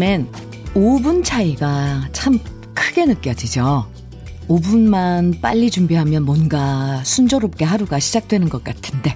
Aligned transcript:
아침엔 0.00 0.26
5분 0.74 1.22
차이가 1.22 2.08
참 2.12 2.38
크게 2.74 3.04
느껴지죠. 3.04 3.86
5분만 4.48 5.42
빨리 5.42 5.70
준비하면 5.70 6.22
뭔가 6.24 7.04
순조롭게 7.04 7.66
하루가 7.66 8.00
시작되는 8.00 8.48
것 8.48 8.64
같은데 8.64 9.14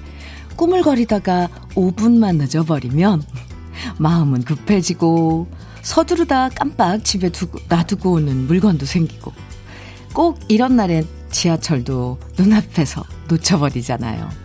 꾸물거리다가 0.56 1.48
5분만 1.74 2.36
늦어버리면 2.36 3.22
마음은 3.98 4.42
급해지고 4.42 5.48
서두르다 5.80 6.50
깜빡 6.50 7.02
집에 7.02 7.30
두고, 7.30 7.60
놔두고 7.66 8.12
오는 8.12 8.46
물건도 8.46 8.84
생기고 8.84 9.32
꼭 10.12 10.38
이런 10.48 10.76
날엔 10.76 11.06
지하철도 11.30 12.18
눈앞에서 12.38 13.02
놓쳐버리잖아요. 13.28 14.43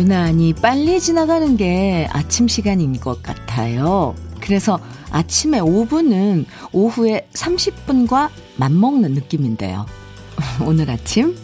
유난히 0.00 0.54
빨리 0.54 0.98
지나가는 0.98 1.58
게 1.58 2.08
아침 2.10 2.48
시간인 2.48 2.98
것 2.98 3.22
같아요. 3.22 4.14
그래서 4.40 4.80
아침에 5.10 5.60
5분은 5.60 6.46
오후에 6.72 7.28
30분과 7.34 8.30
맞먹는 8.56 9.12
느낌인데요. 9.12 9.84
오늘 10.64 10.90
아침 10.90 11.36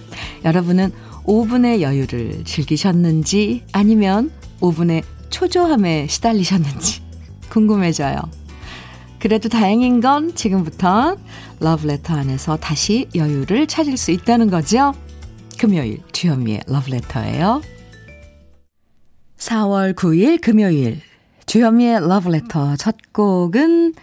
여러분은 0.46 0.90
5분의 1.24 1.82
여유를 1.82 2.44
즐기셨는지 2.46 3.64
아니면 3.72 4.30
5분의 4.60 5.02
초조함에 5.28 6.06
시달리셨는지 6.06 7.02
궁금해져요. 7.50 8.16
그래도 9.18 9.50
다행인 9.50 10.00
건 10.00 10.34
지금부터 10.34 11.18
러브레터 11.60 12.14
안에서 12.14 12.56
다시 12.56 13.06
여유를 13.14 13.66
찾을 13.66 13.98
수 13.98 14.12
있다는 14.12 14.48
거죠. 14.48 14.94
금요일 15.58 16.00
주현미의 16.12 16.62
러브레터예요. 16.66 17.75
4월 19.38 19.94
9일 19.94 20.40
금요일 20.40 21.00
주현미의 21.46 22.08
러브레터 22.08 22.76
첫 22.76 22.96
곡은 23.12 23.94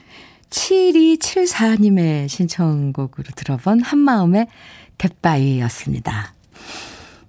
7274님의 0.50 2.30
신청곡으로 2.30 3.30
들어본 3.36 3.82
한마음의 3.82 4.48
갯바위였습니다. 4.98 6.34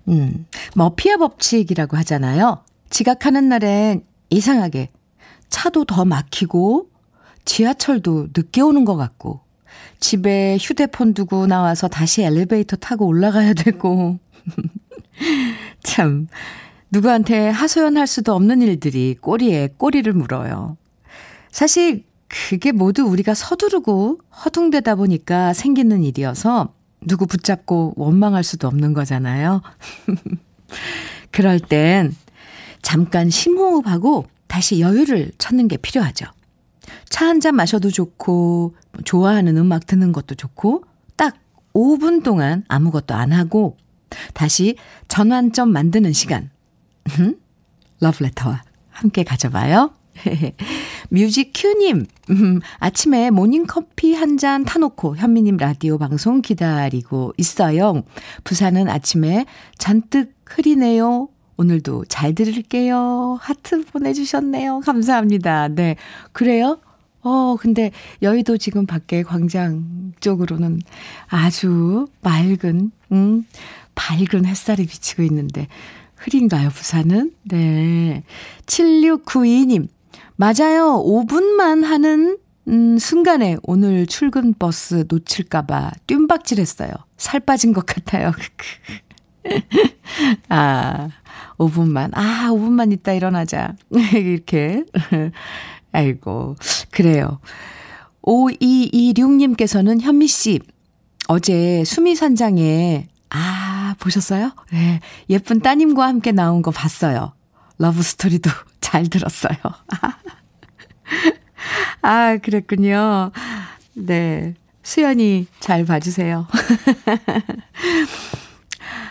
음, 0.08 0.46
머피의 0.76 1.16
법칙이라고 1.16 1.96
하잖아요. 1.98 2.62
지각하는 2.90 3.48
날엔 3.48 4.04
이상하게 4.28 4.90
차도 5.48 5.86
더 5.86 6.04
막히고 6.04 6.90
지하철도 7.44 8.28
늦게 8.36 8.60
오는 8.60 8.84
것 8.84 8.96
같고 8.96 9.40
집에 9.98 10.58
휴대폰 10.60 11.14
두고 11.14 11.46
나와서 11.46 11.88
다시 11.88 12.22
엘리베이터 12.22 12.76
타고 12.76 13.06
올라가야 13.06 13.54
되고 13.54 14.18
참 15.82 16.28
누구한테 16.94 17.48
하소연할 17.48 18.06
수도 18.06 18.34
없는 18.34 18.62
일들이 18.62 19.16
꼬리에 19.20 19.70
꼬리를 19.76 20.12
물어요. 20.12 20.76
사실 21.50 22.04
그게 22.28 22.70
모두 22.70 23.02
우리가 23.02 23.34
서두르고 23.34 24.20
허둥대다 24.44 24.94
보니까 24.94 25.52
생기는 25.54 26.04
일이어서 26.04 26.72
누구 27.00 27.26
붙잡고 27.26 27.94
원망할 27.96 28.44
수도 28.44 28.68
없는 28.68 28.92
거잖아요. 28.94 29.60
그럴 31.32 31.58
땐 31.58 32.14
잠깐 32.80 33.28
심호흡하고 33.28 34.26
다시 34.46 34.80
여유를 34.80 35.32
찾는 35.38 35.66
게 35.66 35.76
필요하죠. 35.76 36.26
차 37.10 37.26
한 37.26 37.40
잔 37.40 37.56
마셔도 37.56 37.90
좋고, 37.90 38.76
뭐 38.92 39.02
좋아하는 39.04 39.56
음악 39.56 39.86
듣는 39.86 40.12
것도 40.12 40.34
좋고, 40.36 40.84
딱 41.16 41.34
5분 41.74 42.22
동안 42.22 42.64
아무것도 42.68 43.14
안 43.14 43.32
하고, 43.32 43.76
다시 44.32 44.76
전환점 45.08 45.70
만드는 45.72 46.12
시간. 46.12 46.50
러브레터와 48.00 48.62
함께 48.90 49.24
가져봐요. 49.24 49.92
뮤직 51.10 51.52
큐님, 51.54 52.06
음, 52.30 52.60
아침에 52.78 53.30
모닝커피 53.30 54.14
한 54.14 54.36
잔 54.38 54.64
타놓고 54.64 55.16
현미님 55.16 55.56
라디오 55.56 55.98
방송 55.98 56.40
기다리고 56.40 57.32
있어요. 57.36 58.02
부산은 58.44 58.88
아침에 58.88 59.44
잔뜩 59.78 60.34
흐리네요. 60.46 61.28
오늘도 61.56 62.06
잘 62.06 62.34
들을게요. 62.34 63.38
하트 63.40 63.84
보내주셨네요. 63.84 64.80
감사합니다. 64.80 65.68
네. 65.68 65.96
그래요? 66.32 66.80
어, 67.22 67.56
근데 67.58 67.90
여의도 68.22 68.58
지금 68.58 68.86
밖에 68.86 69.22
광장 69.22 70.12
쪽으로는 70.20 70.80
아주 71.28 72.06
맑은, 72.22 72.90
음, 73.12 73.46
밝은 73.94 74.44
햇살이 74.46 74.84
비치고 74.86 75.22
있는데, 75.22 75.68
흐린가요, 76.24 76.70
부산은? 76.70 77.32
네. 77.44 78.24
7692님. 78.66 79.88
맞아요. 80.36 81.02
5분만 81.04 81.82
하는 81.82 82.38
음, 82.66 82.96
순간에 82.96 83.56
오늘 83.62 84.06
출근 84.06 84.54
버스 84.54 85.04
놓칠까봐 85.06 85.92
뜀박질 86.06 86.58
했어요. 86.58 86.90
살 87.18 87.40
빠진 87.40 87.74
것 87.74 87.84
같아요. 87.84 88.32
아, 90.48 91.10
5분만. 91.58 92.12
아, 92.14 92.48
5분만 92.50 92.92
있다 92.94 93.12
일어나자. 93.12 93.76
이렇게. 94.14 94.84
아이고, 95.92 96.56
그래요. 96.90 97.38
5226님께서는 98.22 100.00
현미 100.00 100.26
씨, 100.26 100.58
어제 101.28 101.84
수미산장에 101.84 103.08
아, 103.34 103.96
보셨어요? 103.98 104.52
네. 104.70 105.00
예쁜 105.28 105.60
따님과 105.60 106.06
함께 106.06 106.30
나온 106.30 106.62
거 106.62 106.70
봤어요. 106.70 107.32
러브 107.78 108.02
스토리도 108.02 108.48
잘 108.80 109.08
들었어요. 109.08 109.54
아, 112.02 112.36
그랬군요. 112.36 113.32
네. 113.94 114.54
수연이 114.84 115.48
잘 115.58 115.84
봐주세요. 115.84 116.46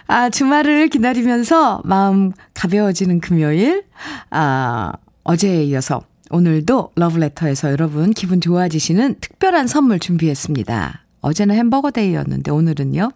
아, 0.08 0.30
주말을 0.30 0.88
기다리면서 0.88 1.82
마음 1.84 2.32
가벼워지는 2.54 3.20
금요일. 3.20 3.84
아, 4.30 4.94
어제에 5.24 5.66
이어서 5.66 6.02
오늘도 6.30 6.92
러브레터에서 6.96 7.72
여러분 7.72 8.12
기분 8.12 8.40
좋아지시는 8.40 9.16
특별한 9.20 9.68
선물 9.68 10.00
준비했습니다. 10.00 11.02
어제는 11.22 11.56
햄버거 11.56 11.92
day였는데 11.92 12.52
오늘은요. 12.52 13.12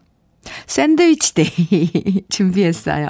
샌드위치 0.66 1.34
day 1.34 2.24
준비했어요. 2.30 3.08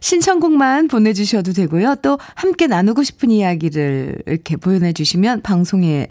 신청곡만 0.00 0.88
보내주셔도 0.88 1.52
되고요. 1.52 1.96
또 2.02 2.18
함께 2.34 2.66
나누고 2.66 3.02
싶은 3.02 3.30
이야기를 3.30 4.22
이렇게 4.26 4.56
보내주시면 4.56 5.42
방송에 5.42 6.08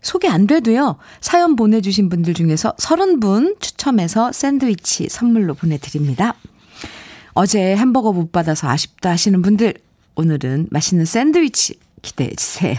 소개 0.00 0.28
안 0.28 0.46
돼도요. 0.46 0.96
사연 1.20 1.56
보내주신 1.56 2.08
분들 2.08 2.34
중에서 2.34 2.74
30분 2.76 3.60
추첨해서 3.60 4.32
샌드위치 4.32 5.08
선물로 5.08 5.54
보내드립니다. 5.54 6.34
어제 7.34 7.76
햄버거 7.76 8.12
못 8.12 8.32
받아서 8.32 8.68
아쉽다 8.68 9.10
하시는 9.10 9.42
분들, 9.42 9.74
오늘은 10.16 10.68
맛있는 10.70 11.04
샌드위치 11.04 11.78
기대해 12.02 12.30
주세요. 12.34 12.76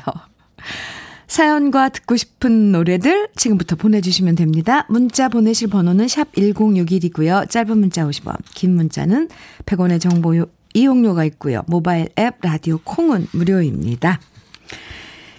사연과 1.29 1.89
듣고 1.89 2.17
싶은 2.17 2.71
노래들 2.71 3.29
지금부터 3.35 3.75
보내주시면 3.75 4.35
됩니다. 4.35 4.85
문자 4.89 5.29
보내실 5.29 5.69
번호는 5.69 6.07
샵 6.07 6.33
1061이고요. 6.33 7.47
짧은 7.49 7.77
문자 7.77 8.03
50원, 8.05 8.35
긴 8.55 8.75
문자는 8.75 9.29
100원의 9.65 10.01
정보 10.01 10.33
이용료가 10.73 11.23
있고요. 11.25 11.61
모바일 11.67 12.09
앱 12.17 12.35
라디오 12.41 12.79
콩은 12.83 13.27
무료입니다. 13.31 14.19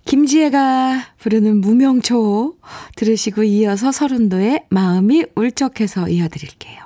김지혜가 0.04 1.08
부르는 1.18 1.60
무명초 1.60 2.54
들으시고 2.94 3.42
이어서 3.42 3.90
서른도의 3.90 4.66
마음이 4.70 5.24
울적해서 5.34 6.08
이어드릴게요. 6.08 6.78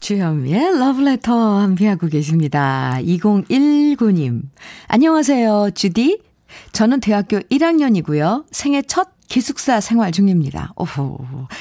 주현미의 0.00 0.78
러브레터 0.78 1.58
함께하고 1.58 2.06
계십니다. 2.06 2.98
2019님. 3.02 4.42
안녕하세요, 4.86 5.70
주디. 5.74 6.27
저는 6.72 7.00
대학교 7.00 7.38
1학년이고요. 7.40 8.44
생애 8.50 8.82
첫 8.82 9.08
기숙사 9.28 9.80
생활 9.80 10.10
중입니다. 10.12 10.72
오호. 10.76 11.18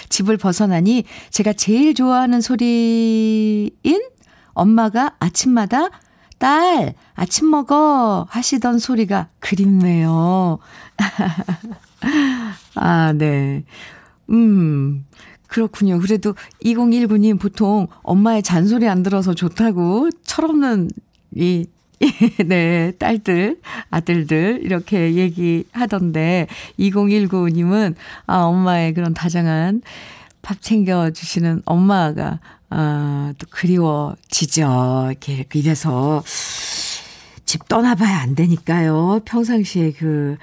집을 0.09 0.37
벗어나니 0.37 1.03
제가 1.29 1.53
제일 1.53 1.93
좋아하는 1.93 2.41
소리인 2.41 4.01
엄마가 4.53 5.15
아침마다 5.19 5.89
딸, 6.39 6.93
아침 7.15 7.49
먹어 7.49 8.27
하시던 8.29 8.79
소리가 8.79 9.29
그립네요. 9.39 10.59
아, 12.75 13.13
네. 13.13 13.63
음, 14.29 15.05
그렇군요. 15.47 15.99
그래도 15.99 16.35
2019님 16.63 17.39
보통 17.39 17.87
엄마의 18.03 18.43
잔소리 18.43 18.87
안 18.87 19.01
들어서 19.03 19.33
좋다고 19.33 20.09
철없는 20.23 20.89
이 21.35 21.65
네, 22.45 22.91
딸들, 22.99 23.59
아들들, 23.89 24.59
이렇게 24.63 25.15
얘기하던데, 25.15 26.47
2019님은, 26.79 27.95
아, 28.27 28.43
엄마의 28.43 28.93
그런 28.93 29.13
다정한 29.13 29.81
밥 30.41 30.61
챙겨주시는 30.61 31.63
엄마가, 31.65 32.39
아, 32.69 33.33
또 33.37 33.47
그리워지죠. 33.49 35.07
이렇게 35.09 35.45
이래서 35.53 36.23
집 37.45 37.67
떠나봐야 37.67 38.19
안 38.19 38.35
되니까요. 38.35 39.21
평상시에 39.25 39.93
그 39.93 40.37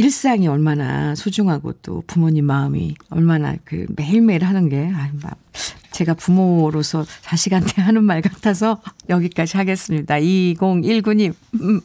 일상이 0.00 0.48
얼마나 0.48 1.14
소중하고 1.14 1.74
또 1.82 2.02
부모님 2.06 2.46
마음이 2.46 2.94
얼마나 3.10 3.54
그 3.64 3.84
매일매일 3.96 4.44
하는 4.44 4.70
게, 4.70 4.90
아, 4.94 5.10
막, 5.22 5.36
제가 5.92 6.14
부모로서 6.14 7.04
자식한테 7.20 7.82
하는 7.82 8.02
말 8.04 8.22
같아서 8.22 8.80
여기까지 9.10 9.58
하겠습니다. 9.58 10.14
2019님. 10.14 11.34
음. 11.60 11.80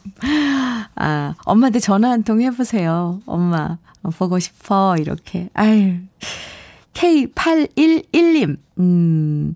아, 0.94 1.34
엄마한테 1.44 1.78
전화 1.80 2.10
한 2.10 2.22
통 2.22 2.40
해보세요. 2.40 3.20
엄마, 3.26 3.76
보고 4.16 4.38
싶어. 4.38 4.96
이렇게. 4.98 5.50
아유. 5.52 5.96
K811님, 6.94 8.56
음, 8.78 9.52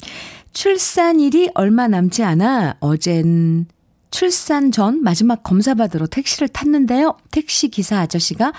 출산일이 0.53 1.51
얼마 1.55 1.89
남지 1.89 2.23
않아 2.23 2.77
어젠 2.81 3.67
출산 4.11 4.73
전 4.73 5.03
마지막 5.03 5.43
검사 5.43 5.75
받으러 5.75 6.07
택시를 6.07 6.49
탔는데요. 6.49 7.17
택시 7.31 7.69
기사 7.69 7.99
아저씨가 8.01 8.53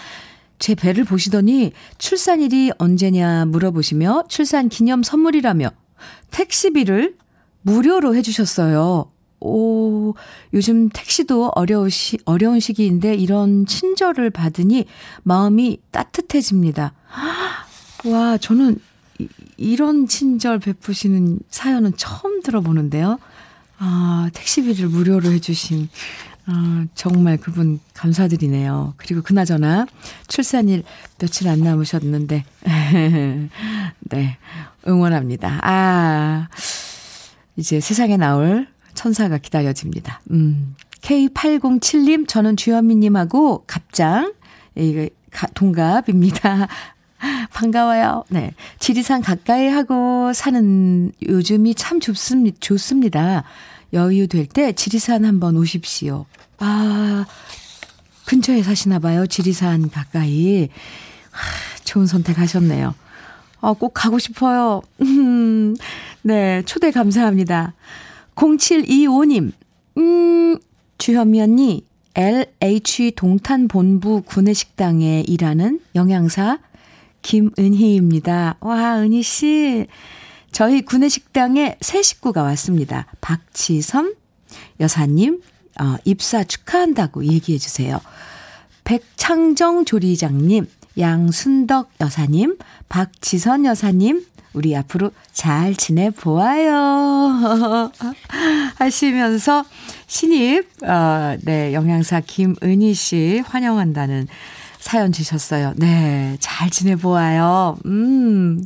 제 0.60 0.76
배를 0.76 1.04
보시더니 1.04 1.74
출산일이 1.98 2.72
언제냐 2.78 3.46
물어보시며 3.46 4.26
출산 4.30 4.70
기념 4.70 5.04
선물이라며 5.04 5.72
택시비를 6.32 7.16
무료로 7.64 8.16
해주셨어요. 8.16 9.12
오, 9.40 10.14
요즘 10.54 10.90
택시도 10.90 11.52
어려우시, 11.56 12.20
어려운 12.26 12.60
시기인데 12.60 13.16
이런 13.16 13.66
친절을 13.66 14.30
받으니 14.30 14.86
마음이 15.24 15.80
따뜻해집니다. 15.90 16.94
와, 18.06 18.38
저는 18.38 18.78
이, 19.18 19.28
이런 19.58 20.08
친절 20.08 20.60
베푸시는 20.60 21.40
사연은 21.50 21.94
처음 21.98 22.42
들어보는데요. 22.44 23.18
아, 23.84 24.30
택시비를 24.34 24.90
무료로 24.90 25.32
해주신, 25.32 25.90
아, 26.46 26.86
정말 26.94 27.38
그분 27.38 27.80
감사드리네요. 27.96 28.94
그리고 28.98 29.24
그나저나 29.24 29.88
출산일 30.28 30.84
며칠 31.18 31.48
안 31.48 31.62
남으셨는데, 31.62 32.46
네, 34.02 34.38
응원합니다. 34.88 35.60
아, 35.64 36.48
이제 37.56 37.80
세상에 37.80 38.18
나올 38.18 38.68
천사가 38.94 39.40
기다려집니다. 39.40 40.22
음, 40.30 40.76
K807님, 41.02 42.28
저는 42.28 42.58
주현미님하고 42.58 43.64
갑장, 43.66 44.34
동갑입니다. 45.56 46.68
반가워요. 47.54 48.26
네. 48.30 48.54
지리산 48.80 49.22
가까이 49.22 49.68
하고 49.68 50.34
사는 50.34 51.12
요즘이 51.28 51.76
참 51.76 52.00
좋습니다. 52.00 52.58
좋습니다. 52.60 53.44
여유 53.94 54.28
될 54.28 54.48
때 54.48 54.72
지리산 54.74 55.26
한번 55.26 55.58
오십시오. 55.58 56.26
아, 56.60 57.26
근처에 58.26 58.64
사시나 58.64 59.00
봐요. 59.00 59.26
지리산 59.28 59.90
가까이. 59.90 60.70
아, 61.32 61.38
좋은 61.84 62.06
선택 62.08 62.40
하셨네요. 62.40 62.94
어, 63.60 63.74
꼭 63.74 63.94
가고 63.94 64.18
싶어요. 64.20 64.82
네, 66.24 66.62
초대 66.66 66.92
감사합니다. 66.92 67.74
0725님, 68.36 69.52
음, 69.98 70.58
주현미 70.98 71.42
언니, 71.42 71.86
LH 72.16 73.12
동탄 73.16 73.68
본부 73.68 74.22
구내식당에 74.22 75.24
일하는 75.28 75.80
영양사 75.96 76.60
김은희입니다. 77.22 78.56
와, 78.62 79.00
은희 79.02 79.22
씨. 79.22 79.88
저희 80.52 80.82
구내식당에 80.82 81.78
새 81.82 82.02
식구가 82.02 82.44
왔습니다. 82.44 83.08
박지선 83.22 84.16
여사님, 84.80 85.42
어, 85.80 85.96
입사 86.04 86.44
축하한다고 86.44 87.26
얘기해 87.26 87.58
주세요. 87.58 88.00
백창정 88.84 89.86
조리장님, 89.86 90.68
양순덕 90.98 91.92
여사님, 92.02 92.58
박지선 92.90 93.66
여사님, 93.66 94.26
우리 94.54 94.76
앞으로 94.76 95.12
잘 95.32 95.76
지내보아요. 95.76 96.74
하시면서 98.76 99.64
신입, 100.08 100.84
어, 100.84 101.38
네, 101.44 101.74
영양사 101.74 102.20
김은희 102.20 102.94
씨 102.94 103.42
환영한다는 103.46 104.28
사연 104.82 105.12
주셨어요. 105.12 105.74
네, 105.78 106.36
잘 106.40 106.70
지내보아요. 106.70 107.78
음, 107.86 108.64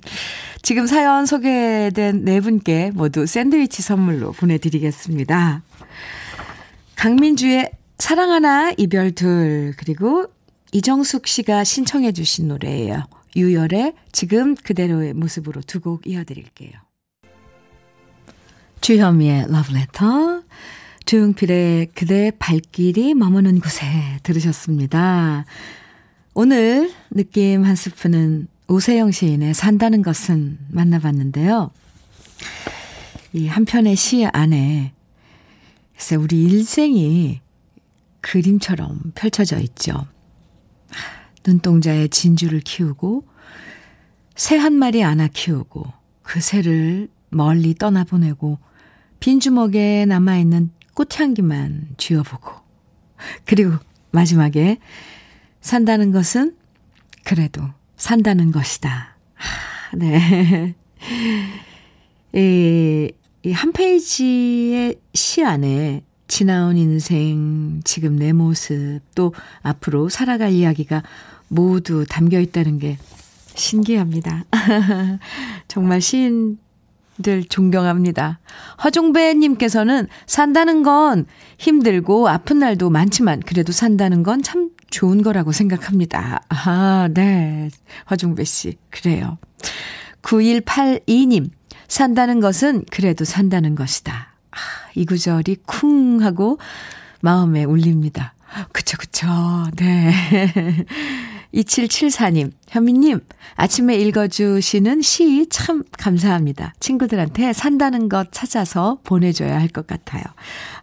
지금 0.61 0.87
사연 0.87 1.25
소개된 1.25 2.23
네 2.23 2.39
분께 2.39 2.89
모두 2.95 3.25
샌드위치 3.27 3.81
선물로 3.81 4.31
보내드리겠습니다. 4.31 5.61
강민주의 6.95 7.69
사랑 7.99 8.31
하나, 8.31 8.71
이별 8.77 9.11
둘, 9.11 9.73
그리고 9.77 10.25
이정숙 10.71 11.27
씨가 11.27 11.63
신청해 11.63 12.13
주신 12.13 12.47
노래예요. 12.47 13.03
유열의 13.35 13.93
지금 14.11 14.55
그대로의 14.55 15.13
모습으로 15.13 15.61
두 15.61 15.81
곡 15.81 16.07
이어드릴게요. 16.07 16.71
주현미의 18.81 19.47
러브레터, 19.49 20.43
조용필의 21.05 21.89
그대 21.93 22.31
발길이 22.39 23.13
머무는 23.13 23.59
곳에 23.59 23.85
들으셨습니다. 24.23 25.45
오늘 26.37 26.91
느낌 27.11 27.63
한 27.63 27.77
스푼은 27.77 28.49
오세영 28.67 29.11
시인의 29.11 29.53
산다는 29.53 30.01
것은 30.01 30.57
만나봤는데요. 30.67 31.71
이 33.31 33.47
한편의 33.47 33.95
시 33.95 34.25
안에 34.25 34.91
글쎄 35.93 36.17
우리 36.17 36.43
일생이 36.43 37.39
그림처럼 38.19 39.13
펼쳐져 39.15 39.59
있죠. 39.59 40.07
눈동자에 41.47 42.09
진주를 42.09 42.59
키우고 42.59 43.23
새 44.35 44.57
한 44.57 44.73
마리 44.73 45.05
안아 45.05 45.29
키우고 45.29 45.85
그 46.21 46.41
새를 46.41 47.07
멀리 47.29 47.75
떠나보내고 47.75 48.59
빈 49.21 49.39
주먹에 49.39 50.03
남아있는 50.05 50.71
꽃향기만 50.95 51.95
쥐어보고 51.95 52.51
그리고 53.45 53.71
마지막에 54.11 54.79
산다는 55.65 56.11
것은 56.11 56.55
그래도 57.23 57.63
산다는 57.97 58.51
것이다. 58.51 59.15
하, 59.33 59.97
네. 59.97 60.75
이, 62.35 63.11
이한 63.41 63.71
페이지의 63.71 64.99
시 65.15 65.43
안에 65.43 66.03
지나온 66.27 66.77
인생, 66.77 67.81
지금 67.83 68.15
내 68.15 68.31
모습, 68.31 68.99
또 69.15 69.33
앞으로 69.63 70.07
살아갈 70.07 70.51
이야기가 70.51 71.01
모두 71.47 72.05
담겨 72.07 72.39
있다는 72.39 72.77
게 72.77 72.99
신기합니다. 73.55 74.45
정말 75.67 75.99
시인들 75.99 77.45
존경합니다. 77.49 78.37
허종배님께서는 78.83 80.09
산다는 80.27 80.83
건 80.83 81.25
힘들고 81.57 82.29
아픈 82.29 82.59
날도 82.59 82.91
많지만 82.91 83.39
그래도 83.39 83.71
산다는 83.71 84.21
건 84.21 84.43
참 84.43 84.74
좋은 84.89 85.21
거라고 85.21 85.51
생각합니다. 85.51 86.41
아, 86.49 87.09
네. 87.13 87.69
허종배 88.09 88.43
씨. 88.43 88.77
그래요. 88.89 89.37
9182님. 90.21 91.49
산다는 91.87 92.39
것은 92.39 92.85
그래도 92.91 93.25
산다는 93.25 93.75
것이다. 93.75 94.33
아, 94.51 94.57
이 94.95 95.05
구절이 95.05 95.57
쿵 95.65 96.21
하고 96.21 96.57
마음에 97.21 97.63
울립니다. 97.63 98.33
그쵸, 98.71 98.97
그쵸. 98.97 99.27
네. 99.75 100.13
2774님, 101.55 102.51
현미님, 102.67 103.21
아침에 103.55 103.95
읽어주시는 103.95 105.01
시 105.01 105.47
참 105.49 105.83
감사합니다. 105.97 106.73
친구들한테 106.79 107.53
산다는 107.53 108.09
것 108.09 108.31
찾아서 108.31 108.99
보내줘야 109.03 109.59
할 109.59 109.69
것 109.69 109.87
같아요. 109.87 110.23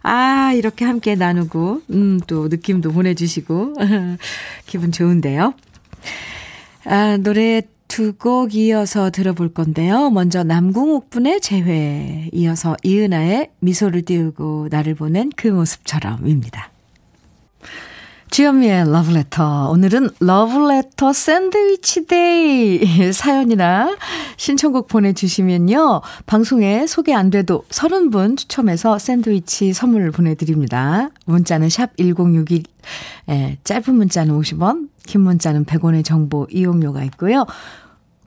아, 0.01 0.51
이렇게 0.53 0.85
함께 0.85 1.15
나누고, 1.15 1.81
음, 1.91 2.19
또 2.27 2.47
느낌도 2.47 2.91
보내주시고, 2.91 3.75
기분 4.65 4.91
좋은데요. 4.91 5.53
아, 6.85 7.17
노래 7.17 7.61
두 7.87 8.13
곡 8.17 8.55
이어서 8.55 9.11
들어볼 9.11 9.53
건데요. 9.53 10.09
먼저 10.09 10.43
남궁옥분의 10.43 11.41
재회, 11.41 12.29
이어서 12.33 12.75
이은하의 12.83 13.51
미소를 13.59 14.01
띄우고 14.03 14.69
나를 14.71 14.95
보낸 14.95 15.29
그 15.35 15.47
모습처럼입니다. 15.49 16.71
주현미의 18.33 18.91
러브레터. 18.91 19.69
오늘은 19.69 20.09
러브레터 20.19 21.13
샌드위치 21.13 22.07
day 22.07 23.13
사연이나 23.13 23.95
신청곡 24.37 24.87
보내주시면요. 24.87 26.01
방송에 26.25 26.87
소개 26.87 27.13
안 27.13 27.29
돼도 27.29 27.63
30분 27.69 28.35
추첨해서 28.35 28.97
샌드위치 28.97 29.71
선물 29.73 30.09
보내드립니다. 30.09 31.09
문자는 31.25 31.69
샵 31.69 31.95
1061, 31.95 32.63
예, 33.29 33.59
짧은 33.63 33.93
문자는 33.93 34.35
50원, 34.39 34.89
긴 35.05 35.21
문자는 35.21 35.65
100원의 35.65 36.03
정보 36.03 36.47
이용료가 36.49 37.03
있고요. 37.03 37.45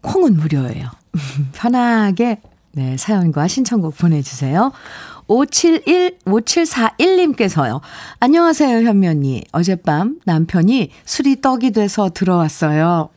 콩은 0.02 0.36
무료예요. 0.36 0.88
편하게 1.52 2.40
네, 2.70 2.96
사연과 2.96 3.48
신청곡 3.48 3.96
보내주세요. 3.96 4.70
571, 5.28 6.18
5741님께서요. 6.24 7.80
안녕하세요, 8.20 8.86
현면이. 8.86 9.44
어젯밤 9.52 10.20
남편이 10.24 10.90
술이 11.04 11.40
떡이 11.40 11.72
돼서 11.72 12.10
들어왔어요. 12.10 13.08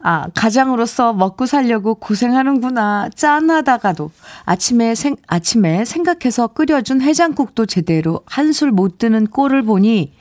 아, 0.00 0.28
가장으로서 0.34 1.14
먹고 1.14 1.46
살려고 1.46 1.94
고생하는구나. 1.94 3.08
짠하다가도 3.14 4.10
아침에 4.44 4.94
생, 4.94 5.16
아침에 5.26 5.84
생각해서 5.84 6.48
끓여준 6.48 7.00
해장국도 7.00 7.66
제대로 7.66 8.20
한술 8.26 8.70
못 8.70 8.98
드는 8.98 9.26
꼴을 9.26 9.62
보니 9.62 10.12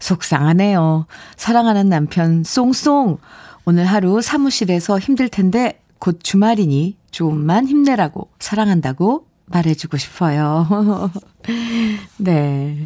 속상하네요. 0.00 1.06
사랑하는 1.36 1.88
남편 1.88 2.42
쏭쏭. 2.42 3.18
오늘 3.64 3.84
하루 3.84 4.22
사무실에서 4.22 4.98
힘들 4.98 5.28
텐데 5.28 5.80
곧 5.98 6.20
주말이니 6.22 6.96
조금만 7.20 7.66
힘내라고 7.66 8.28
사랑한다고 8.38 9.26
말해주고 9.46 9.96
싶어요. 9.96 11.10
네. 12.18 12.84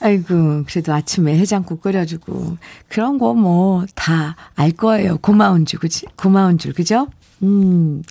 아이고, 0.00 0.64
그래도 0.66 0.94
아침에 0.94 1.36
해장국 1.36 1.82
끓여주고. 1.82 2.56
그런 2.88 3.18
거 3.18 3.34
뭐 3.34 3.84
다 3.94 4.34
알 4.54 4.70
거예요. 4.72 5.18
고마운 5.18 5.66
줄, 5.66 5.78
그지? 5.78 6.06
고마운 6.16 6.56
줄, 6.56 6.72
그죠? 6.72 7.08
음. 7.42 8.02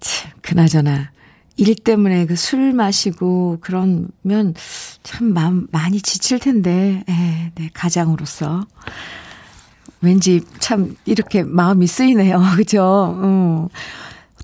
참, 0.00 0.30
그나저나. 0.40 1.10
일 1.58 1.74
때문에 1.74 2.24
그 2.24 2.34
술 2.34 2.72
마시고 2.72 3.58
그러면 3.60 4.54
참 5.02 5.34
마음 5.34 5.66
많이 5.70 6.00
지칠 6.00 6.38
텐데, 6.38 7.04
에, 7.08 7.52
네, 7.56 7.70
가장으로서. 7.74 8.66
왠지 10.00 10.40
참 10.60 10.96
이렇게 11.04 11.42
마음이 11.42 11.86
쓰이네요. 11.86 12.40
그죠? 12.56 13.18
음. 13.22 13.68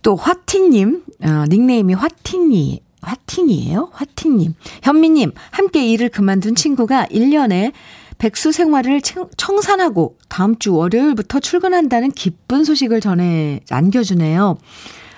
또 0.03 0.17
화티님, 0.17 1.03
어, 1.23 1.45
닉네임이 1.49 1.95
화티니, 1.95 2.83
화팅이에요? 3.03 3.91
화팅님. 3.93 4.55
현미님, 4.83 5.33
함께 5.51 5.87
일을 5.87 6.11
그만둔 6.11 6.55
친구가 6.55 7.07
1년에 7.07 7.73
백수 8.19 8.53
생활을 8.53 9.01
청산하고 9.37 10.19
다음 10.29 10.59
주 10.59 10.75
월요일부터 10.75 11.41
출근한다는 11.41 12.13
기쁜 12.13 12.65
소식을 12.65 13.01
전해 13.01 13.61
안겨주네요. 13.71 14.59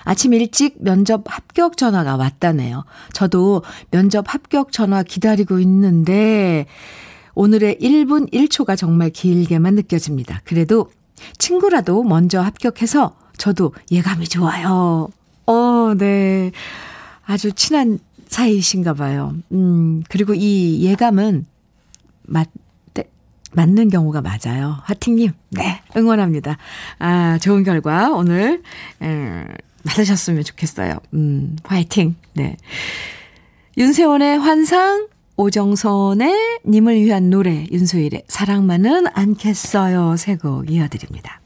아침 0.05 0.33
일찍 0.33 0.77
면접 0.79 1.23
합격 1.27 1.77
전화가 1.77 2.15
왔다네요. 2.15 2.85
저도 3.13 3.63
면접 3.91 4.33
합격 4.33 4.71
전화 4.71 5.03
기다리고 5.03 5.59
있는데 5.59 6.65
오늘의 7.35 7.77
1분 7.81 8.31
1초가 8.31 8.77
정말 8.77 9.09
길게만 9.09 9.75
느껴집니다. 9.75 10.41
그래도 10.45 10.89
친구라도 11.37 12.03
먼저 12.03 12.41
합격해서 12.41 13.15
저도 13.37 13.73
예감이 13.91 14.27
좋아요. 14.27 15.09
어, 15.45 15.93
네. 15.97 16.51
아주 17.25 17.51
친한 17.53 17.99
사이이신가 18.27 18.93
봐요. 18.93 19.33
음, 19.51 20.03
그리고 20.09 20.33
이 20.33 20.81
예감은 20.83 21.45
맞, 22.23 22.47
네, 22.93 23.03
맞는 23.53 23.89
경우가 23.89 24.21
맞아요. 24.21 24.77
하팅님, 24.83 25.31
네, 25.51 25.81
응원합니다. 25.95 26.57
아, 26.99 27.37
좋은 27.39 27.63
결과 27.63 28.09
오늘, 28.11 28.61
음, 29.01 29.47
받으셨으면 29.85 30.43
좋겠어요. 30.43 30.97
음, 31.13 31.55
화이팅. 31.63 32.15
네. 32.33 32.55
윤세원의 33.77 34.39
환상, 34.39 35.07
오정선의 35.35 36.61
님을 36.65 37.01
위한 37.01 37.29
노래, 37.29 37.65
윤소일의 37.71 38.23
사랑만은 38.27 39.07
않겠어요. 39.13 40.15
세 40.17 40.35
곡 40.37 40.69
이어드립니다. 40.71 41.41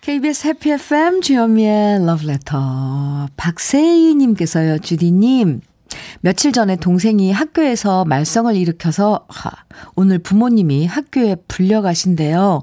KBS 0.00 0.46
해피 0.46 0.70
FM 0.70 1.20
주현미의 1.20 2.06
러브레터 2.06 3.28
박세희님께서요. 3.36 4.78
주디님 4.78 5.60
며칠 6.22 6.52
전에 6.52 6.76
동생이 6.76 7.30
학교에서 7.32 8.06
말썽을 8.06 8.56
일으켜서 8.56 9.26
하, 9.28 9.50
오늘 9.96 10.18
부모님이 10.18 10.86
학교에 10.86 11.36
불려가신대요. 11.48 12.62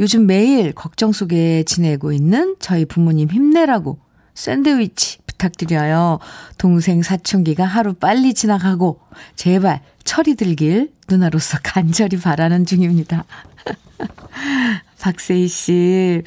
요즘 0.00 0.26
매일 0.26 0.72
걱정 0.72 1.12
속에 1.12 1.62
지내고 1.64 2.12
있는 2.12 2.56
저희 2.58 2.84
부모님 2.84 3.30
힘내라고 3.30 3.98
샌드위치 4.34 5.18
부탁드려요. 5.40 6.18
동생 6.58 7.02
사춘기가 7.02 7.64
하루 7.64 7.94
빨리 7.94 8.34
지나가고 8.34 9.00
제발 9.36 9.80
철이 10.04 10.34
들길 10.34 10.92
누나로서 11.08 11.58
간절히 11.64 12.18
바라는 12.18 12.66
중입니다. 12.66 13.24
박세희 15.00 15.48
씨, 15.48 16.22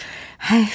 아휴, 0.49 0.65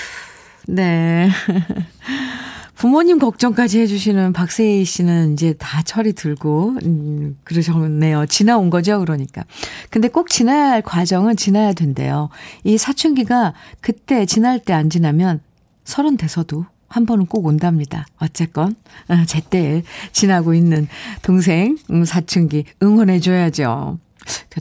네. 0.69 1.29
부모님 2.77 3.19
걱정까지 3.19 3.81
해주시는 3.81 4.33
박세희 4.33 4.85
씨는 4.85 5.33
이제 5.33 5.53
다 5.59 5.83
철이 5.83 6.13
들고, 6.13 6.77
음, 6.85 7.37
그러셨네요. 7.43 8.27
지나온 8.27 8.71
거죠, 8.71 9.01
그러니까. 9.01 9.45
근데 9.91 10.07
꼭 10.07 10.29
지나야 10.29 10.71
할 10.71 10.83
과정은 10.83 11.37
지나야 11.37 11.73
된대요. 11.73 12.29
이 12.63 12.79
사춘기가 12.79 13.55
그때 13.81 14.27
지날 14.27 14.61
때 14.61 14.73
안 14.73 14.91
지나면 14.91 15.41
서른 15.85 16.17
돼서도 16.17 16.67
한 16.89 17.07
번은 17.07 17.27
꼭 17.27 17.47
온답니다. 17.47 18.07
어쨌건, 18.19 18.75
어, 19.09 19.25
제때 19.27 19.83
지나고 20.13 20.55
있는 20.55 20.89
동생, 21.23 21.77
음, 21.91 22.05
사춘기 22.05 22.65
응원해줘야죠. 22.83 23.99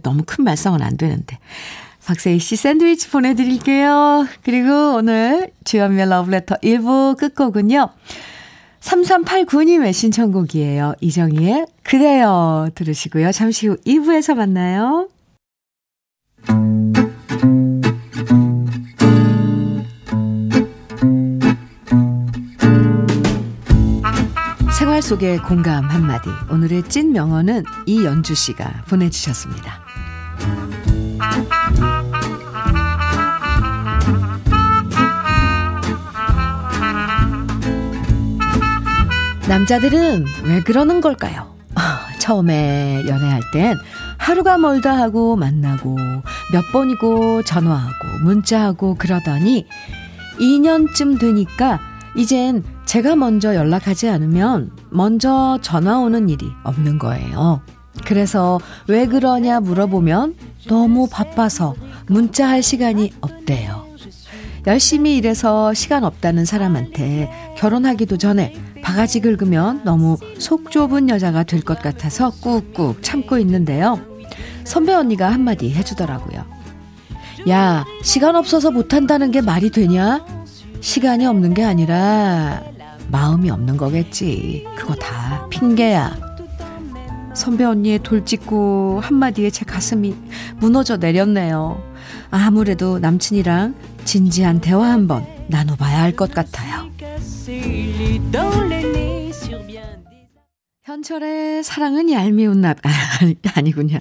너무 0.04 0.24
큰 0.26 0.44
말썽은 0.44 0.82
안 0.82 0.98
되는데. 0.98 1.40
박세희 2.06 2.40
씨 2.40 2.56
샌드위치 2.56 3.10
보내드릴게요. 3.10 4.28
그리고 4.44 4.96
오늘 4.96 5.52
주연미의 5.66 6.08
러브레터 6.08 6.56
1부 6.64 7.18
끝곡은요. 7.18 7.90
3389님의 8.80 9.92
신청곡이에요. 9.92 10.94
이정희의 11.02 11.66
그래요 11.84 12.70
들으시고요. 12.76 13.34
잠시 13.34 13.68
후 13.68 13.76
2부에서 13.86 14.36
만나요. 14.36 15.10
생활 24.98 25.02
속의 25.02 25.38
공감 25.44 25.84
한마디. 25.86 26.30
오늘의 26.50 26.84
찐 26.84 27.12
명언은 27.12 27.64
이연주 27.86 28.34
씨가 28.34 28.84
보내주셨습니다. 28.88 29.80
남자들은 39.48 40.26
왜 40.46 40.62
그러는 40.62 41.02
걸까요? 41.02 41.56
처음에 42.20 43.04
연애할 43.08 43.42
땐 43.54 43.76
하루가 44.18 44.58
멀다 44.58 44.98
하고 44.98 45.36
만나고 45.36 45.96
몇 46.52 46.72
번이고 46.72 47.44
전화하고 47.44 48.20
문자하고 48.24 48.96
그러더니 48.96 49.68
2년쯤 50.40 51.20
되니까 51.20 51.80
이젠 52.18 52.64
제가 52.86 53.16
먼저 53.16 53.56
연락하지 53.56 54.10
않으면 54.10 54.72
먼저 54.90 55.60
전화 55.62 56.00
오는 56.00 56.30
일이 56.30 56.48
없는 56.64 56.98
거예요. 57.00 57.62
그래서 58.06 58.60
왜 58.88 59.06
그러냐 59.06 59.60
물어보면 59.60 60.36
너무 60.68 61.08
바빠서 61.10 61.76
문자할 62.08 62.64
시간이 62.64 63.14
없대요. 63.22 63.86
열심히 64.66 65.16
일해서 65.18 65.74
시간 65.74 66.04
없다는 66.04 66.44
사람한테 66.46 67.32
결혼하기도 67.58 68.18
전에 68.18 68.54
바가지 68.82 69.22
긁으면 69.22 69.82
너무 69.84 70.18
속 70.40 70.72
좁은 70.72 71.10
여자가 71.10 71.44
될 71.44 71.62
것 71.62 71.82
같아서 71.82 72.32
꾹꾹 72.42 73.02
참고 73.02 73.38
있는데요. 73.38 74.00
선배 74.64 74.94
언니가 74.94 75.32
한마디 75.32 75.72
해주더라고요. 75.72 76.44
야, 77.50 77.86
시간 78.04 78.36
없어서 78.36 78.72
못한다는 78.72 79.32
게 79.32 79.42
말이 79.42 79.70
되냐? 79.72 80.26
시간이 80.82 81.26
없는 81.26 81.54
게 81.54 81.64
아니라 81.64 82.64
마음이 83.10 83.50
없는 83.50 83.78
거겠지. 83.78 84.66
그거 84.76 84.96
다 84.96 85.48
핑계야. 85.50 86.18
선배 87.34 87.64
언니의 87.66 88.00
돌직구 88.00 89.00
한마디에 89.04 89.50
제 89.50 89.64
가슴이 89.64 90.16
무너져 90.58 90.98
내렸네요. 90.98 91.82
아무래도 92.32 93.00
남친이랑 93.00 93.76
진지한 94.06 94.60
대화 94.60 94.92
한번 94.92 95.26
나눠봐야 95.48 96.02
할 96.02 96.16
것 96.16 96.32
같아요. 96.32 96.88
현철의 100.88 101.66
사랑은 101.66 102.10
얄미운 102.10 102.62
나비, 102.62 102.80
아니, 103.20 103.36
아니 103.56 103.74
군요. 103.74 104.00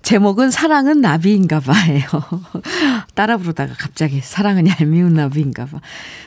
제목은 0.00 0.50
사랑은 0.50 1.02
나비인가 1.02 1.60
봐요. 1.60 2.00
따라 3.14 3.36
부르다가 3.36 3.74
갑자기 3.74 4.22
사랑은 4.22 4.66
얄미운 4.66 5.12
나비인가 5.12 5.66
봐. 5.66 5.82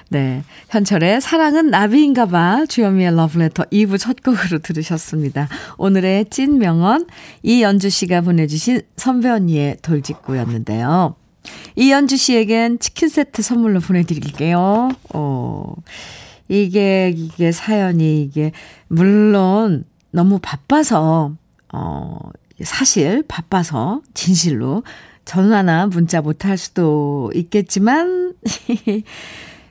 네. 0.10 0.44
현철의 0.70 1.22
사랑은 1.22 1.72
나비인가 1.72 2.28
봐. 2.28 2.68
주현미의 2.68 3.16
러브레터 3.16 3.64
2부 3.64 3.98
첫 3.98 4.22
곡으로 4.22 4.60
들으셨습니다. 4.60 5.50
오늘의 5.80 6.26
찐 6.30 6.60
명언, 6.60 7.08
이연주 7.42 7.90
씨가 7.90 8.22
보내주신 8.22 8.84
선배 8.98 9.30
언니의 9.30 9.78
돌직구였는데요. 9.82 11.16
이연주 11.78 12.18
씨에겐 12.18 12.78
치킨 12.78 13.10
세트 13.10 13.42
선물로 13.42 13.80
보내드릴게요. 13.80 14.92
어, 15.16 15.74
이게, 16.48 17.12
이게 17.18 17.52
사연이, 17.52 18.22
이게, 18.22 18.52
물론 18.88 19.84
너무 20.16 20.40
바빠서, 20.42 21.34
어, 21.74 22.18
사실 22.64 23.22
바빠서, 23.28 24.02
진실로 24.14 24.84
전화나 25.26 25.88
문자 25.88 26.22
못할 26.22 26.58
수도 26.58 27.32
있겠지만, 27.36 28.34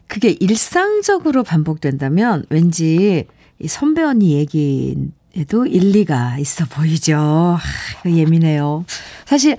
그게 0.06 0.36
일상적으로 0.38 1.44
반복된다면 1.44 2.44
왠지 2.50 3.26
이 3.58 3.68
선배 3.68 4.02
언니 4.02 4.34
얘기에도 4.34 5.64
일리가 5.64 6.36
있어 6.38 6.66
보이죠. 6.66 7.16
하, 7.16 8.10
예민해요. 8.10 8.84
사실 9.24 9.56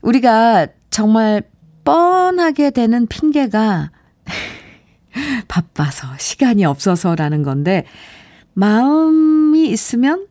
우리가 0.00 0.68
정말 0.88 1.42
뻔하게 1.84 2.70
되는 2.70 3.06
핑계가 3.08 3.90
바빠서, 5.48 6.08
시간이 6.16 6.64
없어서라는 6.64 7.42
건데, 7.42 7.84
마음 8.54 9.43
이 9.56 9.66
있으면 9.68 10.26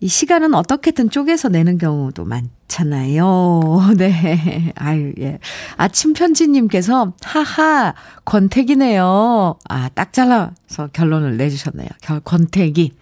이 0.00 0.08
시간은 0.08 0.54
어떻게든 0.54 1.10
쪼개서 1.10 1.48
내는 1.50 1.78
경우도 1.78 2.24
많잖아요. 2.24 3.60
네. 3.96 4.72
아유, 4.74 5.12
예. 5.20 5.38
아침 5.76 6.12
편지님께서, 6.12 7.12
하하, 7.22 7.94
권태기네요. 8.24 9.56
아, 9.68 9.88
딱 9.94 10.12
잘라서 10.12 10.88
결론을 10.92 11.36
내주셨네요. 11.36 11.88
결, 12.02 12.18
권태기. 12.20 12.92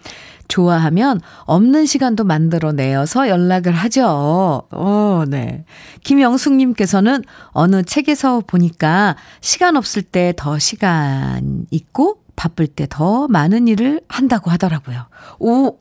좋아하면 0.49 1.21
없는 1.45 1.87
시간도 1.87 2.25
만들어내어서 2.25 3.29
연락을 3.29 3.73
하죠. 3.73 4.65
어, 4.73 5.25
네. 5.29 5.65
김영숙님께서는 6.03 7.23
어느 7.53 7.83
책에서 7.85 8.43
보니까 8.47 9.17
시간 9.41 9.77
없을 9.77 10.03
때 10.03 10.35
더 10.37 10.59
시간 10.59 11.67
있고 11.71 12.19
바쁠 12.41 12.69
때 12.69 12.87
더 12.89 13.29
많은 13.29 13.69
일을 13.69 14.01
한다고 14.09 14.51
하더라고요. 14.51 15.05
오, 15.41 15.77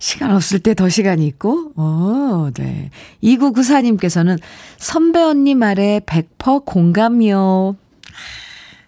시간 0.00 0.32
없을 0.32 0.58
때 0.58 0.74
더 0.74 0.88
시간이 0.88 1.24
있고, 1.28 1.70
어, 1.76 2.50
네. 2.52 2.90
2994님께서는 3.22 4.40
선배 4.76 5.22
언니 5.22 5.54
말에 5.54 6.00
100% 6.00 6.64
공감이요. 6.64 7.76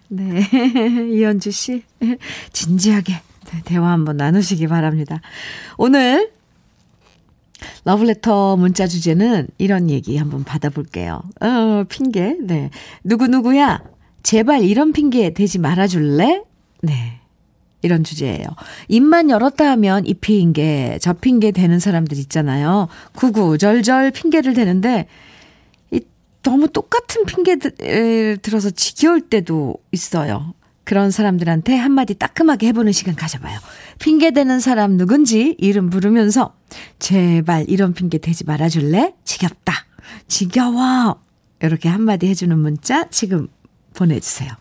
네. 0.09 0.41
이현주 1.13 1.49
씨, 1.51 1.83
진지하게 2.51 3.13
네, 3.13 3.61
대화 3.63 3.91
한번 3.91 4.17
나누시기 4.17 4.67
바랍니다. 4.67 5.21
오늘 5.77 6.29
러브레터 7.85 8.57
문자 8.57 8.85
주제는 8.85 9.47
이런 9.59 9.89
얘기 9.89 10.17
한번 10.17 10.43
받아볼게요. 10.43 11.21
어, 11.39 11.85
핑계. 11.87 12.35
네. 12.41 12.69
누구누구야, 13.05 13.81
제발 14.25 14.63
이런 14.63 14.91
핑계 14.91 15.29
대지 15.35 15.59
말아줄래? 15.59 16.41
네. 16.81 17.19
이런 17.83 18.03
주제예요. 18.03 18.47
입만 18.87 19.29
열었다 19.29 19.69
하면 19.73 20.03
이 20.07 20.15
핑계, 20.15 20.97
저 20.99 21.13
핑계 21.13 21.51
대는 21.51 21.79
사람들 21.79 22.17
있잖아요. 22.17 22.87
구구절절 23.13 24.09
핑계를 24.09 24.55
대는데 24.55 25.05
너무 26.41 26.67
똑같은 26.69 27.25
핑계를 27.25 28.39
들어서 28.41 28.71
지겨울 28.71 29.21
때도 29.21 29.75
있어요. 29.91 30.55
그런 30.83 31.11
사람들한테 31.11 31.75
한마디 31.75 32.15
따끔하게 32.15 32.67
해보는 32.69 32.93
시간 32.93 33.15
가져봐요. 33.15 33.59
핑계 33.99 34.31
대는 34.31 34.59
사람 34.59 34.97
누군지 34.97 35.55
이름 35.59 35.91
부르면서 35.91 36.55
제발 36.97 37.65
이런 37.67 37.93
핑계 37.93 38.17
대지 38.17 38.43
말아줄래? 38.43 39.13
지겹다. 39.23 39.73
지겨워. 40.27 41.19
이렇게 41.61 41.89
한마디 41.89 42.25
해주는 42.27 42.57
문자 42.57 43.07
지금 43.09 43.47
보내주세요. 43.95 44.51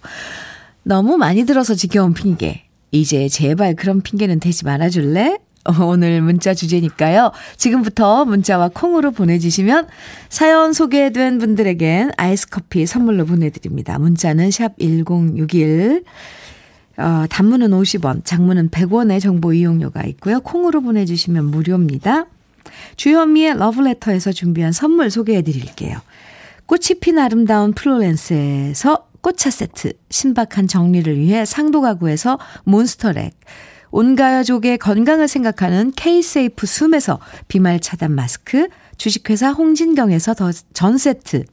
너무 0.83 1.17
많이 1.17 1.45
들어서 1.45 1.75
지겨운 1.75 2.15
핑계. 2.15 2.65
이제 2.91 3.29
제발 3.29 3.75
그런 3.75 4.01
핑계는 4.01 4.41
대지 4.41 4.65
말아줄래? 4.65 5.39
오늘 5.81 6.21
문자 6.21 6.55
주제니까요. 6.55 7.33
지금부터 7.57 8.25
문자와 8.25 8.71
콩으로 8.75 9.13
보내주시면 9.13 9.89
사연 10.29 10.73
소개된 10.73 11.39
분들에겐 11.39 12.13
아이스 12.17 12.49
커피 12.49 12.87
선물로 12.87 13.25
보내드립니다. 13.25 13.99
문자는 13.99 14.51
샵 14.51 14.79
1061. 14.79 16.05
어, 16.97 17.25
단문은 17.29 17.71
50원, 17.71 18.25
장문은 18.25 18.69
100원의 18.69 19.21
정보 19.21 19.53
이용료가 19.53 20.05
있고요. 20.05 20.41
콩으로 20.41 20.81
보내주시면 20.81 21.47
무료입니다. 21.47 22.27
주현미의 22.97 23.59
러브레터에서 23.59 24.33
준비한 24.33 24.71
선물 24.71 25.11
소개해 25.11 25.43
드릴게요. 25.43 25.99
꽃이 26.67 27.01
핀 27.01 27.19
아름다운 27.19 27.73
플로렌스에서 27.73 29.09
꽃차 29.25 29.49
세트, 29.49 29.95
신박한 30.11 30.69
정리를 30.69 31.19
위해 31.19 31.47
상도 31.47 31.81
가구에서 31.81 32.39
몬스터렉, 32.65 33.33
온 33.91 34.17
가족의 34.17 34.77
건강을 34.77 35.29
생각하는 35.29 35.93
K-세이프 35.97 36.67
숨에서 36.67 37.19
비말 37.49 37.81
차단 37.81 38.13
마스크, 38.13 38.69
주식회사 38.99 39.53
홍진경에서 39.53 40.35
더 40.35 40.51
전 40.75 40.99
세트, 40.99 41.45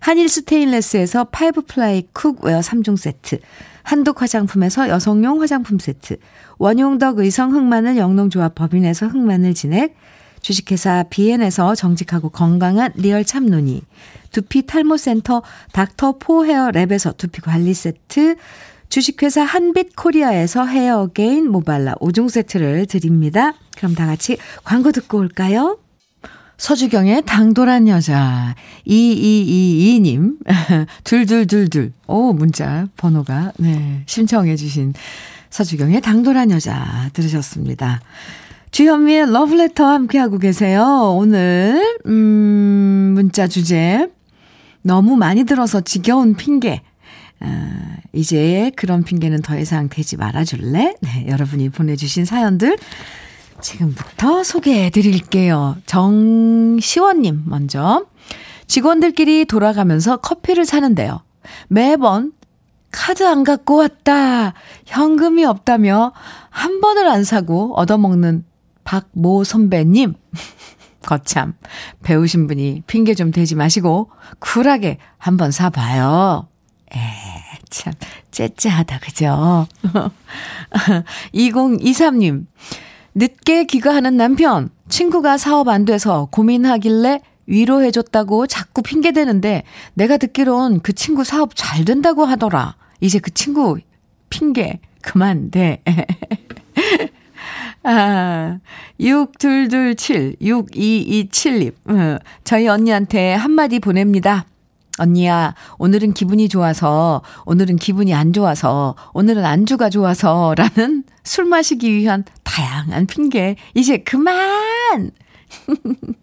한일 0.00 0.28
스테인레스에서 0.28 1.24
five 1.32 1.62
ply 1.62 2.02
cookware 2.12 2.60
3종 2.60 2.98
세트, 2.98 3.38
한독 3.84 4.20
화장품에서 4.20 4.90
여성용 4.90 5.40
화장품 5.40 5.78
세트, 5.78 6.18
원용덕 6.58 7.20
의성 7.20 7.54
흑마늘 7.54 7.96
영농조합 7.96 8.54
법인에서 8.54 9.06
흑마늘 9.06 9.54
진액, 9.54 9.96
주식회사 10.40 11.04
비엔에서 11.10 11.74
정직하고 11.74 12.28
건강한 12.30 12.92
리얼 12.94 13.24
참눈이, 13.24 13.82
두피 14.32 14.66
탈모센터 14.66 15.42
닥터 15.72 16.18
포 16.18 16.44
헤어 16.44 16.68
랩에서 16.68 17.16
두피 17.16 17.40
관리 17.40 17.74
세트, 17.74 18.36
주식회사 18.88 19.42
한빛 19.42 19.96
코리아에서 19.96 20.64
헤어 20.66 21.08
게인 21.08 21.50
모발라 21.50 21.94
5종 21.96 22.30
세트를 22.30 22.86
드립니다. 22.86 23.52
그럼 23.76 23.94
다 23.94 24.06
같이 24.06 24.38
광고 24.64 24.92
듣고 24.92 25.18
올까요? 25.18 25.78
서주경의 26.56 27.22
당돌한 27.24 27.86
여자 27.86 28.56
2222님 28.86 30.38
둘둘둘둘 31.04 31.92
오 32.08 32.32
문자 32.32 32.88
번호가 32.96 33.52
네 33.58 34.02
신청해 34.06 34.56
주신 34.56 34.92
서주경의 35.50 36.00
당돌한 36.00 36.50
여자 36.50 37.10
들으셨습니다. 37.12 38.00
주현미의 38.70 39.32
러브레터 39.32 39.84
함께하고 39.84 40.38
계세요. 40.38 41.14
오늘 41.16 41.98
음 42.06 43.12
문자 43.14 43.46
주제 43.48 44.10
너무 44.82 45.16
많이 45.16 45.44
들어서 45.44 45.80
지겨운 45.80 46.34
핑계 46.34 46.82
아, 47.40 47.96
이제 48.12 48.70
그런 48.76 49.04
핑계는 49.04 49.42
더 49.42 49.58
이상 49.58 49.88
되지 49.88 50.16
말아줄래? 50.16 50.94
네, 51.00 51.26
여러분이 51.28 51.70
보내주신 51.70 52.24
사연들 52.24 52.76
지금부터 53.60 54.44
소개해 54.44 54.90
드릴게요. 54.90 55.76
정시원님 55.86 57.44
먼저. 57.46 58.06
직원들끼리 58.66 59.46
돌아가면서 59.46 60.18
커피를 60.18 60.64
사는데요. 60.64 61.22
매번 61.68 62.32
카드 62.90 63.24
안 63.24 63.44
갖고 63.44 63.76
왔다. 63.76 64.54
현금이 64.86 65.44
없다며 65.44 66.12
한 66.50 66.80
번을 66.80 67.08
안 67.08 67.24
사고 67.24 67.74
얻어먹는 67.76 68.44
박모 68.88 69.44
선배님. 69.44 70.14
거참. 71.04 71.52
배우신 72.02 72.46
분이 72.46 72.84
핑계 72.86 73.14
좀 73.14 73.30
대지 73.30 73.54
마시고 73.54 74.10
쿨하게 74.38 74.96
한번 75.18 75.50
사봐요. 75.50 76.48
에, 76.94 76.98
참, 77.68 77.92
째째하다, 78.30 78.98
그죠? 79.00 79.66
2023님, 81.34 82.46
늦게 83.14 83.64
귀가하는 83.64 84.16
남편, 84.16 84.70
친구가 84.88 85.36
사업 85.36 85.68
안 85.68 85.84
돼서 85.84 86.28
고민하길래 86.30 87.20
위로해줬다고 87.46 88.46
자꾸 88.46 88.80
핑계대는데 88.80 89.64
내가 89.92 90.16
듣기론 90.16 90.80
그 90.80 90.94
친구 90.94 91.24
사업 91.24 91.52
잘 91.54 91.84
된다고 91.84 92.24
하더라. 92.24 92.76
이제 93.02 93.18
그 93.18 93.32
친구 93.34 93.76
핑계 94.30 94.80
그만 95.02 95.50
대. 95.50 95.82
아, 97.82 98.58
6227, 99.00 100.36
6227님. 100.40 101.72
어, 101.90 102.18
저희 102.44 102.68
언니한테 102.68 103.34
한마디 103.34 103.78
보냅니다. 103.78 104.46
언니야, 104.98 105.54
오늘은 105.78 106.12
기분이 106.12 106.48
좋아서, 106.48 107.22
오늘은 107.46 107.76
기분이 107.76 108.14
안 108.14 108.32
좋아서, 108.32 108.96
오늘은 109.14 109.44
안주가 109.44 109.90
좋아서, 109.90 110.54
라는 110.56 111.04
술 111.22 111.44
마시기 111.44 111.92
위한 111.92 112.24
다양한 112.42 113.06
핑계. 113.06 113.56
이제 113.74 113.98
그만! 113.98 115.12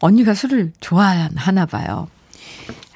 언니가 0.00 0.34
술을 0.34 0.72
좋아하나 0.80 1.66
봐요. 1.66 2.08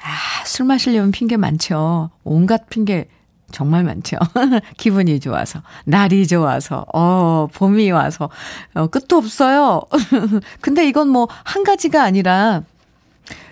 아, 0.03 0.45
술 0.45 0.65
마시려면 0.65 1.11
핑계 1.11 1.37
많죠. 1.37 2.11
온갖 2.23 2.69
핑계 2.69 3.07
정말 3.53 3.83
많죠. 3.83 4.17
기분이 4.77 5.19
좋아서, 5.21 5.61
날이 5.85 6.27
좋아서, 6.27 6.85
어, 6.93 7.47
봄이 7.53 7.91
와서, 7.91 8.29
어, 8.73 8.87
끝도 8.87 9.15
없어요. 9.17 9.81
근데 10.59 10.85
이건 10.87 11.07
뭐, 11.07 11.27
한 11.43 11.63
가지가 11.63 12.03
아니라, 12.03 12.63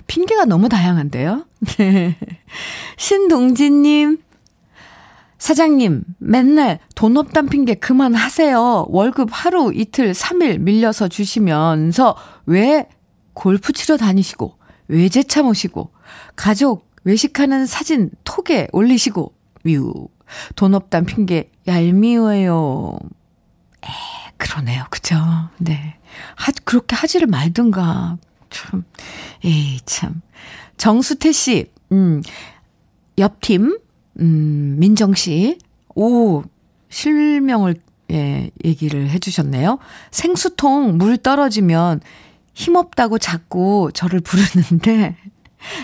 핑계가 0.08 0.46
너무 0.46 0.68
다양한데요? 0.68 1.46
네. 1.78 2.18
신동진님, 2.98 4.18
사장님, 5.38 6.04
맨날 6.18 6.80
돈 6.96 7.16
없단 7.16 7.48
핑계 7.48 7.76
그만하세요. 7.76 8.88
월급 8.90 9.30
하루, 9.32 9.72
이틀, 9.74 10.14
3일 10.14 10.60
밀려서 10.60 11.08
주시면서 11.08 12.16
왜 12.48 12.90
골프 13.34 13.72
치러 13.72 13.98
다니시고, 13.98 14.58
외제차 14.88 15.44
모시고, 15.44 15.92
가족 16.36 16.90
외식하는 17.04 17.68
사진 17.68 18.10
톡에 18.24 18.68
올리시고, 18.72 19.34
뮤. 19.63 20.08
돈 20.56 20.76
없단 20.76 21.06
핑계 21.06 21.52
얄미워요. 21.67 22.97
에, 23.86 23.88
그러네요. 24.38 24.86
그죠? 24.89 25.15
네. 25.58 25.97
하, 26.36 26.52
그렇게 26.63 26.95
하지를 26.95 27.28
말든가. 27.28 28.17
참, 28.50 28.84
에이, 29.43 29.80
참. 29.86 30.21
정수태 30.78 31.32
씨, 31.32 31.71
음, 31.91 32.21
옆팀, 33.17 33.78
음, 34.19 34.76
민정 34.80 35.13
씨, 35.13 35.58
오, 35.95 36.43
실명을, 36.89 37.76
예, 38.12 38.52
얘기를 38.65 39.10
해주셨네요. 39.10 39.80
생수통 40.12 40.97
물 40.97 41.17
떨어지면 41.17 42.02
힘없다고 42.54 43.19
자꾸 43.19 43.89
저를 43.93 44.19
부르는데, 44.19 45.15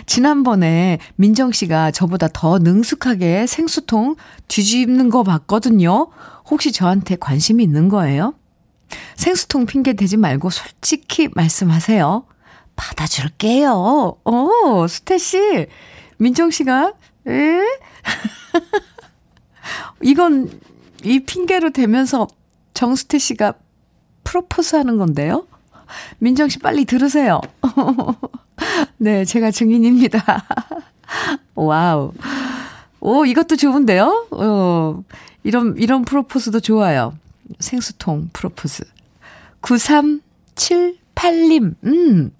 지난번에 0.05 0.99
민정 1.15 1.51
씨가 1.51 1.91
저보다 1.91 2.27
더 2.31 2.59
능숙하게 2.59 3.47
생수통 3.47 4.15
뒤집는 4.47 5.09
거 5.09 5.23
봤거든요. 5.23 6.09
혹시 6.49 6.71
저한테 6.71 7.15
관심이 7.15 7.63
있는 7.63 7.89
거예요? 7.89 8.33
생수통 9.15 9.65
핑계 9.65 9.93
대지 9.93 10.17
말고 10.17 10.49
솔직히 10.49 11.29
말씀하세요. 11.33 12.25
받아줄게요. 12.75 14.17
어, 14.23 14.87
수태 14.87 15.17
씨. 15.17 15.67
민정 16.17 16.49
씨가, 16.49 16.93
에? 17.27 17.59
이건, 20.01 20.59
이 21.03 21.19
핑계로 21.19 21.71
대면서 21.71 22.27
정수태 22.73 23.17
씨가 23.17 23.53
프로포즈 24.23 24.75
하는 24.75 24.97
건데요? 24.97 25.47
민정 26.19 26.49
씨 26.49 26.59
빨리 26.59 26.85
들으세요. 26.85 27.41
네, 28.97 29.25
제가 29.25 29.51
증인입니다. 29.51 30.23
Wow. 31.55 32.13
오, 32.99 33.25
이것도 33.25 33.55
좋은데요? 33.55 34.27
어, 34.31 35.03
이런, 35.43 35.75
이런 35.77 36.03
프로포즈도 36.03 36.59
좋아요. 36.59 37.17
생수통 37.59 38.29
프로포즈. 38.33 38.83
9378님, 39.61 41.75
음. 41.83 42.31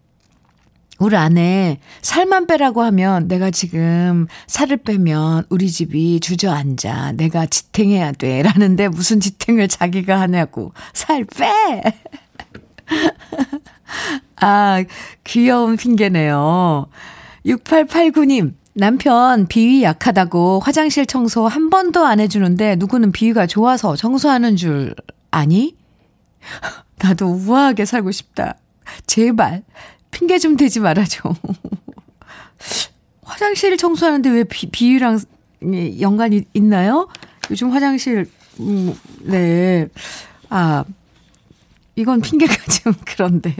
우리 0.99 1.15
아내 1.15 1.80
살만 2.01 2.47
빼라고 2.47 2.82
하면 2.82 3.27
내가 3.27 3.51
지금 3.51 4.25
살을 4.47 4.77
빼면 4.77 5.45
우리 5.49 5.69
집이 5.69 6.19
주저앉아. 6.19 7.12
내가 7.13 7.45
지탱해야 7.45 8.13
돼. 8.13 8.41
라는데 8.41 8.88
무슨 8.88 9.19
지탱을 9.19 9.67
자기가 9.67 10.19
하냐고. 10.19 10.73
살 10.93 11.23
빼! 11.25 11.84
아, 14.38 14.84
귀여운 15.23 15.78
핑계네요. 15.78 16.88
6889님, 17.45 18.54
남편 18.73 19.47
비위 19.47 19.84
약하다고 19.84 20.60
화장실 20.60 21.06
청소 21.06 21.47
한 21.47 21.69
번도 21.69 22.06
안 22.06 22.19
해주는데 22.19 22.76
누구는 22.76 23.12
비위가 23.12 23.47
좋아서 23.47 23.95
청소하는 23.95 24.56
줄 24.56 24.93
아니? 25.32 25.76
나도 27.02 27.28
우아하게 27.28 27.86
살고 27.86 28.12
싶다. 28.12 28.56
제발, 29.06 29.63
핑계 30.12 30.39
좀 30.39 30.58
대지 30.58 30.80
말아줘. 30.80 31.34
화장실 33.23 33.76
청소하는데 33.78 34.30
왜 34.30 34.43
비, 34.43 34.67
비위랑 34.69 35.19
연관이 36.00 36.43
있나요? 36.54 37.08
요즘 37.50 37.71
화장실, 37.71 38.30
음, 38.60 38.95
네. 39.21 39.88
아, 40.50 40.86
이건 41.97 42.21
핑계가 42.21 42.53
좀 42.71 42.93
그런데요. 43.05 43.57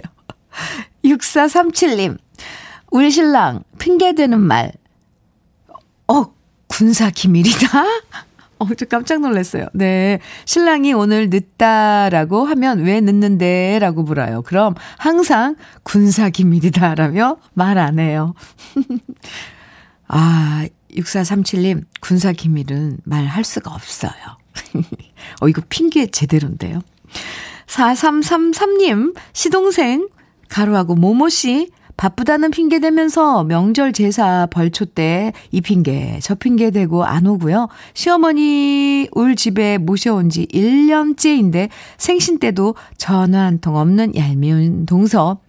6437님, 1.04 2.18
우리 2.92 3.12
신랑, 3.12 3.64
핑계대는 3.80 4.40
말. 4.40 4.72
어, 6.08 6.26
군사 6.68 7.10
기밀이다? 7.10 7.84
어, 8.60 8.68
저 8.76 8.86
깜짝 8.86 9.20
놀랐어요. 9.22 9.68
네. 9.74 10.20
신랑이 10.46 10.94
오늘 10.94 11.30
늦다라고 11.30 12.46
하면 12.46 12.80
왜 12.80 13.02
늦는데? 13.02 13.78
라고 13.80 14.02
물어요. 14.04 14.42
그럼 14.44 14.74
항상 14.98 15.56
군사 15.84 16.30
기밀이다 16.30 16.96
라며 16.96 17.38
말 17.54 17.78
안 17.78 18.00
해요. 18.00 18.34
아, 20.08 20.66
6437님, 20.92 21.84
군사 22.00 22.32
기밀은 22.32 23.00
말할 23.04 23.44
수가 23.44 23.72
없어요. 23.72 24.12
어, 25.42 25.50
이거 25.50 25.62
핑계 25.70 26.08
제대로인데요. 26.08 26.82
4333님, 27.68 29.16
시동생, 29.34 30.08
가루하고 30.50 30.96
모모씨, 30.96 31.70
바쁘다는 31.98 32.52
핑계 32.52 32.80
대면서 32.80 33.44
명절 33.44 33.92
제사 33.92 34.46
벌초 34.52 34.86
때 34.86 35.34
이 35.52 35.62
핑계 35.62 36.20
저 36.22 36.36
핑계 36.36 36.70
대고 36.70 37.04
안 37.04 37.26
오고요. 37.26 37.70
시어머니 37.96 39.08
울 39.14 39.36
집에 39.36 39.80
모셔온 39.80 40.30
지 40.30 40.46
1년째인데 40.46 41.70
생신 41.98 42.38
때도 42.38 42.76
전화 42.98 43.46
한 43.46 43.60
통 43.60 43.76
없는 43.78 44.16
얄미운 44.16 44.86
동서. 44.86 45.40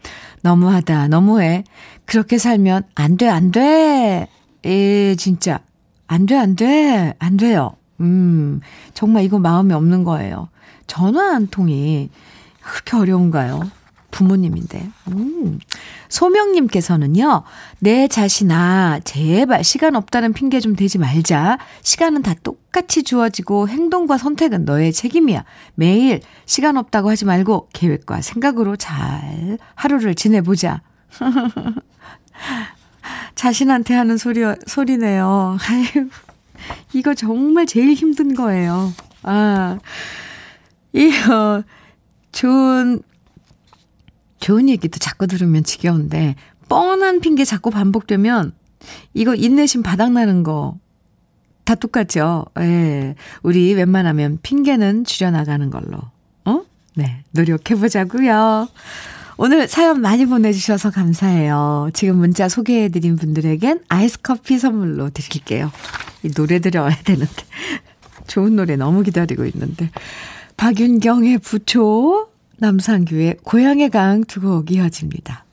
너무하다 0.43 1.09
너무해. 1.09 1.65
그렇게 2.07 2.39
살면 2.39 2.85
안 2.95 3.19
돼, 3.19 3.29
안 3.29 3.51
돼. 3.51 4.27
에, 4.65 5.15
진짜. 5.17 5.61
안 6.07 6.25
돼, 6.25 6.35
안 6.37 6.57
돼. 6.57 7.13
안 7.19 7.37
돼요. 7.37 7.73
음, 8.01 8.61
정말 8.95 9.25
이거 9.25 9.39
마음이 9.39 9.75
없는 9.75 10.05
거예요. 10.05 10.49
전화 10.88 11.35
한 11.35 11.46
통이 11.46 12.11
그렇게 12.61 12.96
어려운가요? 12.96 13.70
부모님인데. 14.11 14.90
음. 15.09 15.61
소명님께서는요, 16.09 17.44
내 17.79 18.09
자신아, 18.09 19.01
제발 19.05 19.62
시간 19.62 19.94
없다는 19.94 20.33
핑계 20.33 20.61
좀 20.61 20.74
대지 20.74 20.98
말자. 20.98 21.59
시간은 21.83 22.22
다 22.22 22.35
똑같이 22.42 23.03
주어지고 23.05 23.68
행동과 23.68 24.18
선택은 24.18 24.64
너의 24.64 24.92
책임이야. 24.92 25.44
매일 25.74 26.20
시간 26.46 26.77
없다고 26.79 27.11
하지 27.11 27.27
말고 27.27 27.68
계획과 27.72 28.22
생각으로 28.22 28.77
잘 28.77 29.59
하루를 29.74 30.14
지내보자. 30.14 30.81
자신한테 33.35 33.94
하는 33.94 34.16
소리, 34.16 34.40
소리네요. 34.66 35.59
아유, 35.68 36.09
이거 36.92 37.14
정말 37.14 37.66
제일 37.66 37.92
힘든 37.92 38.35
거예요. 38.35 38.92
아, 39.22 39.79
이, 40.92 41.11
어, 41.31 41.62
좋은 42.33 43.03
좋은 44.40 44.68
얘기도 44.68 44.98
자꾸 44.98 45.27
들으면 45.27 45.64
지겨운데 45.64 46.37
뻔한 46.68 47.20
핑계 47.20 47.44
자꾸 47.44 47.70
반복되면 47.70 48.53
이거 49.14 49.35
인내심 49.35 49.83
바닥나는 49.83 50.42
거 50.42 50.79
다 51.68 51.74
똑같죠. 51.74 52.46
예. 52.61 53.14
우리 53.42 53.74
웬만하면 53.74 54.38
핑계는 54.42 55.05
줄여나가는 55.05 55.68
걸로. 55.68 55.98
어? 56.46 56.62
네. 56.94 57.22
노력해보자고요. 57.33 58.68
오늘 59.37 59.68
사연 59.68 60.01
많이 60.01 60.24
보내주셔서 60.24 60.90
감사해요. 60.90 61.90
지금 61.92 62.16
문자 62.16 62.48
소개해드린 62.48 63.16
분들에겐 63.16 63.83
아이스 63.90 64.22
커피 64.22 64.59
선물로 64.59 65.11
드릴게요. 65.11 65.70
이 66.22 66.31
노래 66.31 66.59
들어야 66.59 66.96
되는데. 67.05 67.44
좋은 68.29 68.57
노래 68.57 68.77
너무 68.77 69.03
기다리고 69.03 69.44
있는데. 69.44 69.90
박윤경의 70.59 71.38
부초, 71.38 72.29
남상규의 72.59 73.37
고향의 73.44 73.90
강 73.90 74.25
두 74.25 74.40
곡 74.40 74.71
이어집니다. 74.73 75.44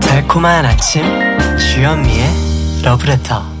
달콤한 0.00 0.64
아침 0.64 1.02
주현미의 1.58 2.26
러브레터 2.84 3.56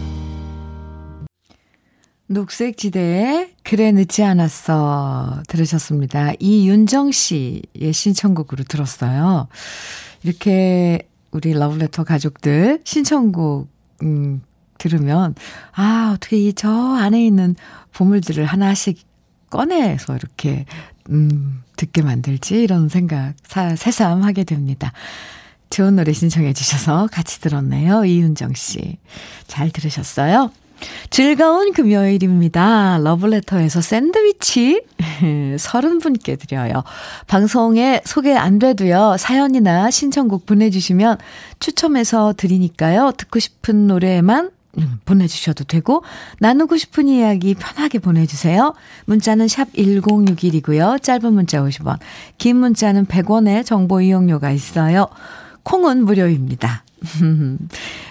녹색지대에 2.28 3.50
그래 3.62 3.92
늦지 3.92 4.22
않았어 4.24 5.42
들으셨습니다. 5.48 6.32
이윤정 6.40 7.12
씨의 7.12 7.92
신청곡으로 7.92 8.64
들었어요. 8.64 9.48
이렇게 10.22 11.08
우리 11.30 11.52
러브레터 11.52 12.04
가족들 12.04 12.80
신청곡, 12.84 13.68
음, 14.02 14.42
들으면, 14.78 15.34
아, 15.72 16.12
어떻게 16.14 16.36
이 16.38 16.52
저 16.52 16.70
안에 16.70 17.24
있는 17.24 17.56
보물들을 17.92 18.44
하나씩 18.44 18.98
꺼내서 19.50 20.16
이렇게, 20.16 20.66
음, 21.10 21.62
듣게 21.76 22.02
만들지? 22.02 22.62
이런 22.62 22.88
생각, 22.88 23.34
사, 23.46 23.74
새삼 23.76 24.22
하게 24.22 24.44
됩니다. 24.44 24.92
좋은 25.70 25.96
노래 25.96 26.12
신청해 26.12 26.52
주셔서 26.52 27.08
같이 27.12 27.40
들었네요. 27.40 28.04
이윤정 28.04 28.54
씨. 28.54 28.98
잘 29.46 29.70
들으셨어요? 29.70 30.50
즐거운 31.10 31.72
금요일입니다. 31.72 32.98
러블레터에서 32.98 33.80
샌드위치 33.80 34.82
30분께 35.56 36.38
드려요. 36.38 36.84
방송에 37.26 38.02
소개 38.04 38.34
안 38.34 38.58
돼도요. 38.58 39.16
사연이나 39.18 39.90
신청곡 39.90 40.46
보내주시면 40.46 41.18
추첨해서 41.58 42.34
드리니까요. 42.36 43.12
듣고 43.16 43.38
싶은 43.38 43.86
노래만 43.86 44.50
음, 44.78 45.00
보내주셔도 45.06 45.64
되고 45.64 46.02
나누고 46.38 46.76
싶은 46.76 47.08
이야기 47.08 47.54
편하게 47.54 47.98
보내주세요. 47.98 48.74
문자는 49.06 49.48
샵 49.48 49.72
1061이고요. 49.72 51.02
짧은 51.02 51.32
문자 51.32 51.62
50원, 51.62 51.98
긴 52.36 52.56
문자는 52.56 53.06
100원의 53.06 53.64
정보 53.64 54.00
이용료가 54.00 54.50
있어요. 54.50 55.08
콩은 55.62 56.04
무료입니다. 56.04 56.84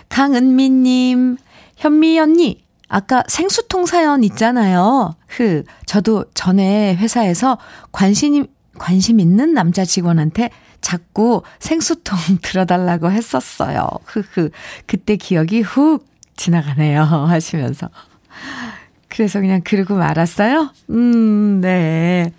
강은미님, 0.10 1.38
현미 1.76 2.20
언니, 2.20 2.64
아까 2.88 3.24
생수통 3.28 3.86
사연 3.86 4.24
있잖아요. 4.24 5.16
흐, 5.28 5.64
저도 5.86 6.26
전에 6.34 6.96
회사에서 6.96 7.58
관심, 7.92 8.46
관심 8.78 9.20
있는 9.20 9.54
남자 9.54 9.84
직원한테 9.86 10.50
자꾸 10.82 11.42
생수통 11.60 12.18
들어달라고 12.44 13.12
했었어요. 13.12 13.88
흐흐. 14.06 14.50
그때 14.86 15.16
기억이 15.16 15.62
훅 15.62 16.06
지나가네요. 16.36 17.02
하시면서. 17.28 17.90
그래서 19.08 19.40
그냥 19.40 19.62
그러고 19.64 19.96
말았어요? 19.96 20.72
음, 20.90 21.62
네. 21.62 22.32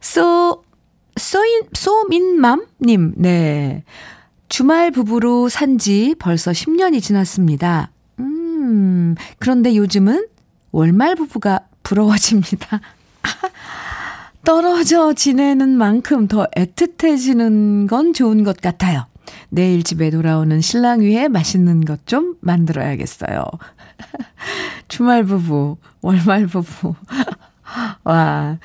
쏘, 0.00 0.62
쏘인, 1.16 1.62
쏘민맘님, 1.72 3.14
네. 3.16 3.84
주말 4.48 4.90
부부로 4.90 5.48
산 5.48 5.78
지 5.78 6.14
벌써 6.18 6.52
10년이 6.52 7.02
지났습니다. 7.02 7.90
음, 8.68 9.14
그런데 9.38 9.74
요즘은 9.74 10.26
월말 10.72 11.16
부부가 11.16 11.60
부러워집니다. 11.82 12.80
떨어져 14.44 15.12
지내는 15.14 15.70
만큼 15.70 16.28
더 16.28 16.46
애틋해지는 16.56 17.88
건 17.88 18.12
좋은 18.12 18.44
것 18.44 18.58
같아요. 18.60 19.06
내일 19.50 19.82
집에 19.82 20.10
돌아오는 20.10 20.60
신랑 20.60 21.00
위해 21.00 21.28
맛있는 21.28 21.84
것 21.84 21.98
좀 22.06 22.36
만들어야겠어요. 22.40 23.44
주말 24.88 25.24
부부, 25.24 25.76
월말 26.00 26.46
부부. 26.46 26.94
와, 28.04 28.58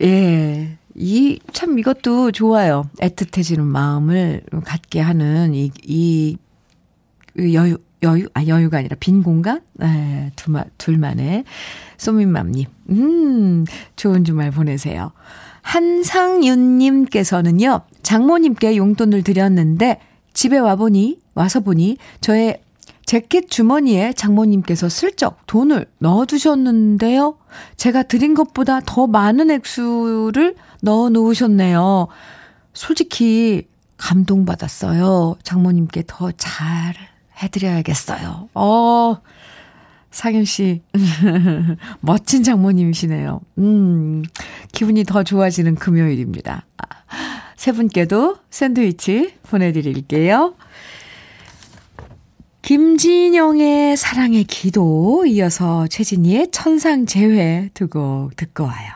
예. 0.00 0.78
이, 0.94 1.38
참 1.52 1.78
이것도 1.78 2.32
좋아요. 2.32 2.84
애틋해지는 3.00 3.60
마음을 3.60 4.42
갖게 4.64 5.00
하는 5.00 5.54
이, 5.54 5.70
이, 5.84 6.38
여유, 7.38 7.76
여유, 8.02 8.26
아, 8.34 8.44
여유가 8.46 8.78
아니라 8.78 8.96
빈 9.00 9.22
공간? 9.22 9.60
네, 9.74 10.32
두마, 10.36 10.64
둘만의 10.78 11.44
소민맘님. 11.96 12.66
음, 12.90 13.64
좋은 13.96 14.24
주말 14.24 14.50
보내세요. 14.50 15.12
한상윤님께서는요, 15.62 17.80
장모님께 18.02 18.76
용돈을 18.76 19.22
드렸는데, 19.22 20.00
집에 20.32 20.58
와보니, 20.58 21.20
와서 21.34 21.60
보니, 21.60 21.96
저의 22.20 22.60
재킷 23.04 23.50
주머니에 23.50 24.12
장모님께서 24.12 24.88
슬쩍 24.90 25.46
돈을 25.46 25.86
넣어두셨는데요. 25.98 27.38
제가 27.76 28.02
드린 28.02 28.34
것보다 28.34 28.80
더 28.84 29.06
많은 29.06 29.50
액수를 29.50 30.56
넣어 30.82 31.08
놓으셨네요. 31.08 32.08
솔직히 32.74 33.66
감동받았어요. 33.96 35.36
장모님께 35.42 36.04
더 36.06 36.30
잘 36.32 36.94
해드려야겠어요. 37.42 38.48
어, 38.54 39.16
상윤 40.10 40.44
씨. 40.44 40.82
멋진 42.00 42.42
장모님이시네요. 42.42 43.40
음, 43.58 44.24
기분이 44.72 45.04
더 45.04 45.22
좋아지는 45.22 45.74
금요일입니다. 45.74 46.64
세 47.56 47.72
분께도 47.72 48.36
샌드위치 48.50 49.34
보내드릴게요. 49.42 50.54
김진영의 52.62 53.96
사랑의 53.96 54.44
기도 54.44 55.24
이어서 55.26 55.86
최진희의 55.86 56.50
천상 56.50 57.06
재회 57.06 57.70
두 57.74 57.88
곡 57.88 58.36
듣고 58.36 58.64
와요. 58.64 58.92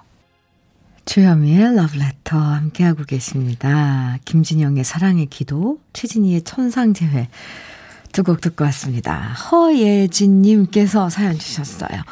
주현미의 1.04 1.74
러브레터 1.76 2.38
함께하고 2.38 3.04
계십니다. 3.04 4.18
김진영의 4.24 4.84
사랑의 4.84 5.26
기도, 5.26 5.80
최진희의 5.94 6.42
천상 6.42 6.94
재회 6.94 7.28
두 8.12 8.22
곡 8.22 8.40
듣고 8.40 8.64
왔습니다. 8.64 9.34
허예진님께서 9.50 11.08
사연 11.08 11.38
주셨어요. 11.38 12.02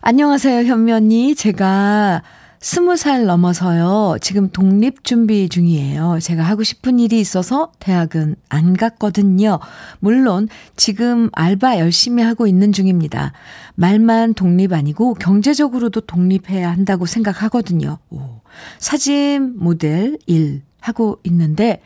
안녕하세요, 0.00 0.64
현미 0.66 0.92
언니. 0.92 1.34
제가 1.34 2.22
스무 2.60 2.96
살 2.96 3.24
넘어서요. 3.26 4.16
지금 4.20 4.50
독립 4.50 5.04
준비 5.04 5.48
중이에요. 5.48 6.18
제가 6.20 6.42
하고 6.42 6.62
싶은 6.64 6.98
일이 6.98 7.20
있어서 7.20 7.70
대학은 7.78 8.36
안 8.48 8.76
갔거든요. 8.76 9.60
물론 10.00 10.48
지금 10.76 11.28
알바 11.32 11.78
열심히 11.78 12.22
하고 12.22 12.46
있는 12.46 12.72
중입니다. 12.72 13.32
말만 13.74 14.34
독립 14.34 14.72
아니고 14.72 15.14
경제적으로도 15.14 16.00
독립해야 16.02 16.70
한다고 16.70 17.06
생각하거든요. 17.06 17.98
오. 18.10 18.20
사진 18.78 19.54
모델 19.56 20.18
일 20.26 20.62
하고 20.80 21.18
있는데 21.24 21.82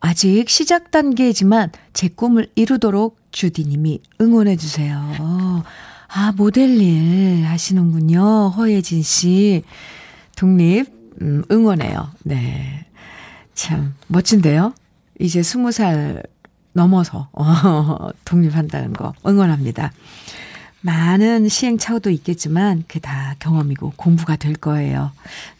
아직 0.00 0.48
시작 0.48 0.90
단계이지만 0.90 1.72
제 1.92 2.08
꿈을 2.08 2.48
이루도록 2.54 3.18
주디님이 3.32 4.00
응원해 4.20 4.56
주세요. 4.56 5.14
아, 6.08 6.32
모델 6.36 6.70
일 6.70 7.44
하시는군요. 7.46 8.50
허예진 8.56 9.02
씨. 9.02 9.62
독립, 10.36 10.86
음, 11.20 11.42
응원해요. 11.50 12.10
네. 12.24 12.86
참, 13.54 13.94
멋진데요? 14.06 14.72
이제 15.18 15.42
스무 15.42 15.72
살 15.72 16.22
넘어서, 16.72 17.28
어, 17.32 18.08
독립한다는 18.24 18.92
거 18.92 19.14
응원합니다. 19.26 19.92
많은 20.80 21.48
시행착오도 21.48 22.10
있겠지만, 22.10 22.84
그다 22.86 23.34
경험이고 23.40 23.94
공부가 23.96 24.36
될 24.36 24.54
거예요. 24.54 25.10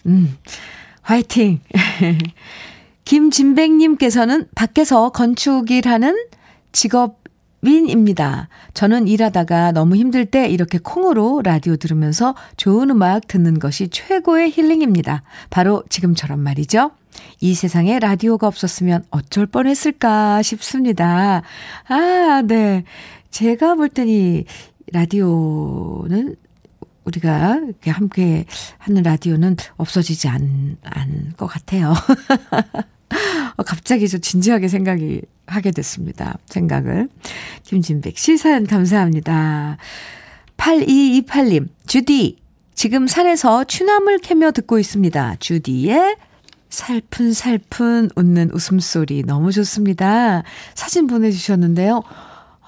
음, 0.07 0.38
화이팅! 1.03 1.61
김진백님께서는 3.09 4.49
밖에서 4.55 5.09
건축일 5.09 5.88
하는 5.88 6.14
직업 6.73 7.23
민입니다. 7.62 8.51
저는 8.75 9.09
일하다가 9.09 9.73
너무 9.73 9.97
힘들 9.97 10.27
때 10.27 10.47
이렇게 10.47 10.77
콩으로 10.77 11.40
라디오 11.42 11.77
들으면서 11.77 12.35
좋은 12.59 12.90
음악 12.90 13.27
듣는 13.27 13.61
것이 13.61 13.88
최고의 13.88 14.51
힐링입니다. 14.51 15.23
바로 15.49 15.83
지금처럼 15.88 16.40
말이죠. 16.40 16.90
이 17.40 17.55
세상에 17.55 17.99
라디오가 17.99 18.47
없었으면 18.47 19.05
어쩔 19.11 19.47
뻔했을까 19.47 20.42
싶습니다. 20.42 21.40
아, 21.88 22.42
네. 22.47 22.85
제가 23.31 23.77
볼 23.77 23.88
때니 23.88 24.44
라디오는 24.92 26.37
우리가 27.05 27.59
함께 27.87 28.44
하는 28.77 29.03
라디오는 29.03 29.57
없어지지 29.79 30.29
않, 30.29 30.77
않것 30.83 31.49
같아요. 31.49 31.94
어, 33.57 33.62
갑자기 33.62 34.09
저 34.09 34.18
진지하게 34.18 34.68
생각이 34.68 35.23
하게 35.47 35.71
됐습니다. 35.71 36.38
생각을. 36.47 37.09
김진백 37.64 38.18
씨 38.18 38.37
사연 38.37 38.66
감사합니다. 38.66 39.79
8228님, 40.57 41.68
주디, 41.87 42.38
지금 42.75 43.07
산에서 43.07 43.64
취나물 43.64 44.18
캐며 44.18 44.53
듣고 44.53 44.79
있습니다. 44.79 45.37
주디의 45.40 46.16
살푼살푼 46.68 48.11
웃는 48.14 48.51
웃음소리 48.53 49.23
너무 49.25 49.53
좋습니다. 49.53 50.42
사진 50.75 51.07
보내주셨는데요. 51.07 52.03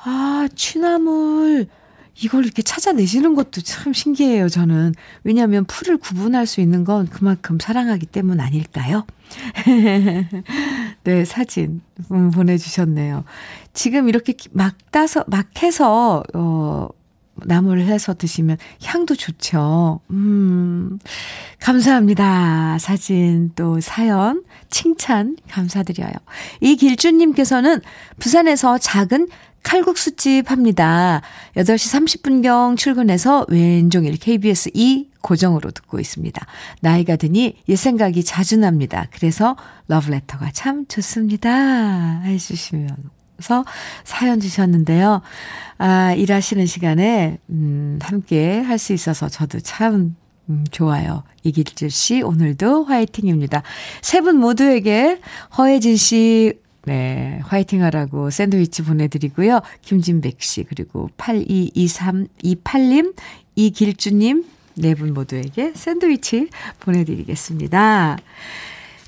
아, 0.02 0.48
취나물. 0.54 1.68
이걸 2.16 2.44
이렇게 2.44 2.62
찾아내시는 2.62 3.34
것도 3.34 3.60
참 3.62 3.92
신기해요, 3.92 4.48
저는. 4.48 4.94
왜냐하면 5.24 5.64
풀을 5.64 5.96
구분할 5.96 6.46
수 6.46 6.60
있는 6.60 6.84
건 6.84 7.06
그만큼 7.08 7.58
사랑하기 7.60 8.06
때문 8.06 8.40
아닐까요? 8.40 9.06
네, 11.04 11.24
사진 11.24 11.80
음, 12.10 12.30
보내주셨네요. 12.30 13.24
지금 13.72 14.08
이렇게 14.08 14.34
막 14.52 14.74
따서, 14.90 15.24
막 15.28 15.62
해서, 15.62 16.22
어, 16.34 16.88
나물을 17.36 17.84
해서 17.86 18.14
드시면 18.14 18.58
향도 18.84 19.14
좋죠. 19.14 20.00
음, 20.10 20.98
감사합니다. 21.60 22.78
사진 22.78 23.52
또 23.54 23.80
사연, 23.80 24.42
칭찬 24.68 25.36
감사드려요. 25.48 26.12
이길주님께서는 26.60 27.80
부산에서 28.18 28.78
작은 28.78 29.28
칼국수집 29.62 30.50
합니다. 30.50 31.20
8시 31.56 32.20
30분경 32.22 32.76
출근해서 32.76 33.44
왼종일 33.48 34.16
KBS 34.16 34.70
2 34.74 35.10
고정으로 35.20 35.70
듣고 35.70 36.00
있습니다. 36.00 36.46
나이가 36.80 37.16
드니 37.16 37.56
옛 37.68 37.76
생각이 37.76 38.24
자주 38.24 38.56
납니다. 38.56 39.06
그래서 39.12 39.56
러브레터가 39.88 40.50
참 40.52 40.86
좋습니다. 40.86 42.20
해주시면 42.20 43.19
서 43.40 43.64
사연 44.04 44.40
주셨는데요. 44.40 45.22
아, 45.78 46.12
일하시는 46.14 46.66
시간에, 46.66 47.38
음, 47.50 47.98
함께 48.02 48.60
할 48.60 48.78
수 48.78 48.92
있어서 48.92 49.28
저도 49.28 49.60
참, 49.60 50.14
음, 50.48 50.64
좋아요. 50.70 51.22
이길주 51.42 51.88
씨, 51.90 52.22
오늘도 52.22 52.84
화이팅입니다. 52.84 53.62
세 54.02 54.20
분 54.20 54.36
모두에게 54.38 55.20
허혜진 55.56 55.96
씨, 55.96 56.54
네, 56.84 57.40
화이팅 57.44 57.82
하라고 57.84 58.30
샌드위치 58.30 58.82
보내드리고요. 58.82 59.60
김진백 59.82 60.42
씨, 60.42 60.64
그리고 60.64 61.08
822328님, 61.18 63.14
이길주님, 63.56 64.44
네 64.76 64.94
분 64.94 65.12
모두에게 65.12 65.72
샌드위치 65.74 66.48
보내드리겠습니다. 66.80 68.16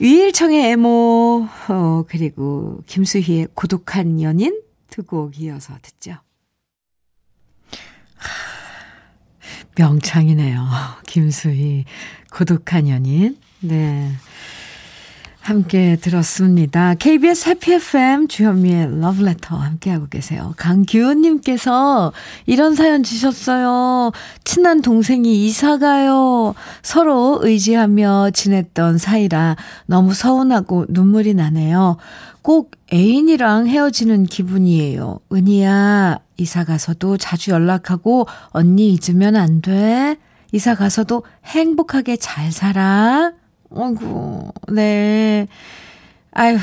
위일청의 0.03 0.73
애모, 0.73 1.47
어, 1.69 2.03
그리고 2.09 2.83
김수희의 2.87 3.49
고독한 3.55 4.21
연인 4.21 4.61
두 4.91 5.05
곡 5.05 5.39
이어서 5.41 5.75
듣죠. 5.81 6.17
명창이네요. 9.79 10.67
김수희, 11.07 11.85
고독한 12.33 12.89
연인. 12.89 13.39
네. 13.61 14.11
함께 15.43 15.97
들었습니다. 16.01 16.95
KBS 16.95 17.49
해피 17.49 17.73
FM 17.75 18.29
주현미의 18.29 19.01
러브레터 19.01 19.57
함께하고 19.57 20.07
계세요. 20.09 20.55
강규은님께서 20.57 22.13
이런 22.47 22.77
사연 22.77 23.03
주셨어요. 23.03 24.13
친한 24.45 24.83
동생이 24.83 25.45
이사가요. 25.47 26.55
서로 26.83 27.41
의지하며 27.43 28.31
지냈던 28.31 28.99
사이라 28.99 29.57
너무 29.87 30.15
서운하고 30.15 30.87
눈물이 30.89 31.35
나네요. 31.35 31.97
꼭 32.43 32.71
애인이랑 32.93 33.67
헤어지는 33.67 34.27
기분이에요. 34.27 35.19
은희야, 35.33 36.19
이사 36.37 36.65
가서도 36.65 37.17
자주 37.17 37.51
연락하고 37.51 38.27
언니 38.51 38.95
잊으면 38.95 39.35
안 39.35 39.61
돼. 39.61 40.17
이사 40.53 40.77
가서도 40.77 41.25
행복하게 41.47 42.17
잘 42.17 42.53
살아. 42.53 43.33
어구, 43.75 44.53
네. 44.73 45.49
아유, 46.33 46.59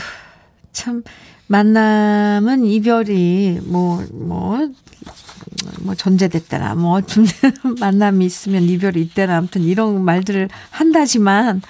참, 0.72 1.04
만남은 1.48 2.65
이별이, 2.65 3.62
뭐, 3.63 4.04
뭐, 4.12 4.69
뭐, 5.82 5.95
전제됐다나, 5.95 6.76
뭐, 6.76 7.02
좀, 7.02 7.26
만남이 7.80 8.26
있으면 8.26 8.63
이별이 8.63 9.02
있다나, 9.02 9.38
아무튼 9.38 9.63
이런 9.63 10.04
말들을 10.04 10.50
한다지만, 10.69 11.62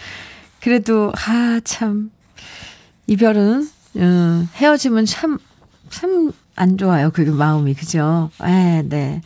그래도, 0.60 1.12
아, 1.16 1.60
참, 1.64 2.12
이별은, 3.08 3.70
음, 3.98 4.50
헤어지면 4.56 5.06
참, 5.06 5.40
참 5.90 6.32
안 6.60 6.78
좋아요. 6.78 7.10
그 7.12 7.22
마음이, 7.22 7.74
그죠? 7.74 8.30
에, 8.44 8.84
네. 8.84 9.22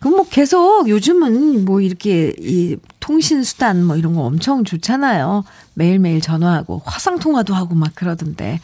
그뭐 0.00 0.24
계속 0.30 0.88
요즘은 0.88 1.66
뭐 1.66 1.82
이렇게 1.82 2.32
이 2.40 2.76
통신 3.02 3.42
수단 3.42 3.84
뭐 3.84 3.96
이런 3.96 4.14
거 4.14 4.22
엄청 4.22 4.64
좋잖아요. 4.64 5.44
매일매일 5.74 6.20
전화하고 6.20 6.80
화상 6.84 7.18
통화도 7.18 7.52
하고 7.52 7.74
막 7.74 7.94
그러던데. 7.94 8.60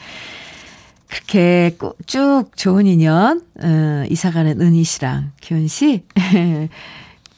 그렇게 1.09 1.75
쭉 2.05 2.45
좋은 2.55 2.87
인연 2.87 3.41
어, 3.61 4.05
이사 4.09 4.31
가는 4.31 4.59
은희 4.61 4.83
씨랑 4.83 5.33
기훈 5.41 5.67
씨. 5.67 6.05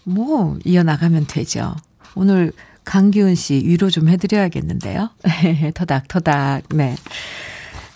뭐 0.03 0.57
이어나가면 0.63 1.25
되죠. 1.27 1.75
오늘 2.13 2.51
강기훈 2.83 3.33
씨 3.35 3.55
위로 3.65 3.89
좀 3.89 4.07
해드려야겠는데요. 4.07 5.09
토닥토닥. 5.73 6.65
네. 6.69 6.95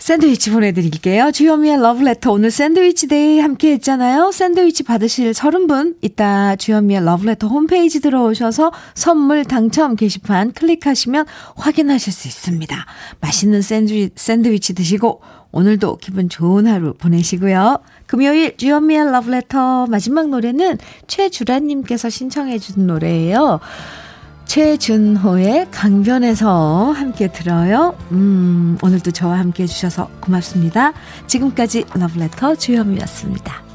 샌드위치 0.06 0.52
보내드릴게요. 0.52 1.32
주현미의 1.32 1.82
러브레터 1.82 2.30
오늘 2.30 2.52
샌드위치 2.52 3.08
day 3.08 3.40
함께 3.40 3.72
했잖아요. 3.72 4.30
샌드위치 4.30 4.84
받으실 4.84 5.32
30분 5.32 5.96
이따 6.00 6.54
주현미의 6.54 7.04
러브레터 7.04 7.48
홈페이지 7.48 8.00
들어오셔서 8.00 8.70
선물 8.94 9.44
당첨 9.44 9.96
게시판 9.96 10.52
클릭하시면 10.52 11.26
확인하실 11.56 12.12
수 12.12 12.28
있습니다. 12.28 12.86
맛있는 13.20 13.62
샌드위치, 13.62 14.12
샌드위치 14.14 14.74
드시고 14.74 15.22
오늘도 15.50 15.96
기분 15.96 16.28
좋은 16.28 16.68
하루 16.68 16.94
보내시고요. 16.94 17.78
금요일 18.06 18.56
주현미의 18.56 19.10
러브레터 19.10 19.88
마지막 19.88 20.28
노래는 20.28 20.78
최주라님께서 21.08 22.10
신청해 22.10 22.60
준 22.60 22.86
노래예요. 22.86 23.58
최준호의 24.46 25.68
강변에서 25.70 26.92
함께 26.92 27.30
들어요. 27.30 27.96
음, 28.12 28.78
오늘도 28.82 29.10
저와 29.10 29.38
함께 29.38 29.64
해주셔서 29.64 30.08
고맙습니다. 30.20 30.92
지금까지 31.26 31.84
러브레터 31.94 32.54
주현미였습니다. 32.54 33.65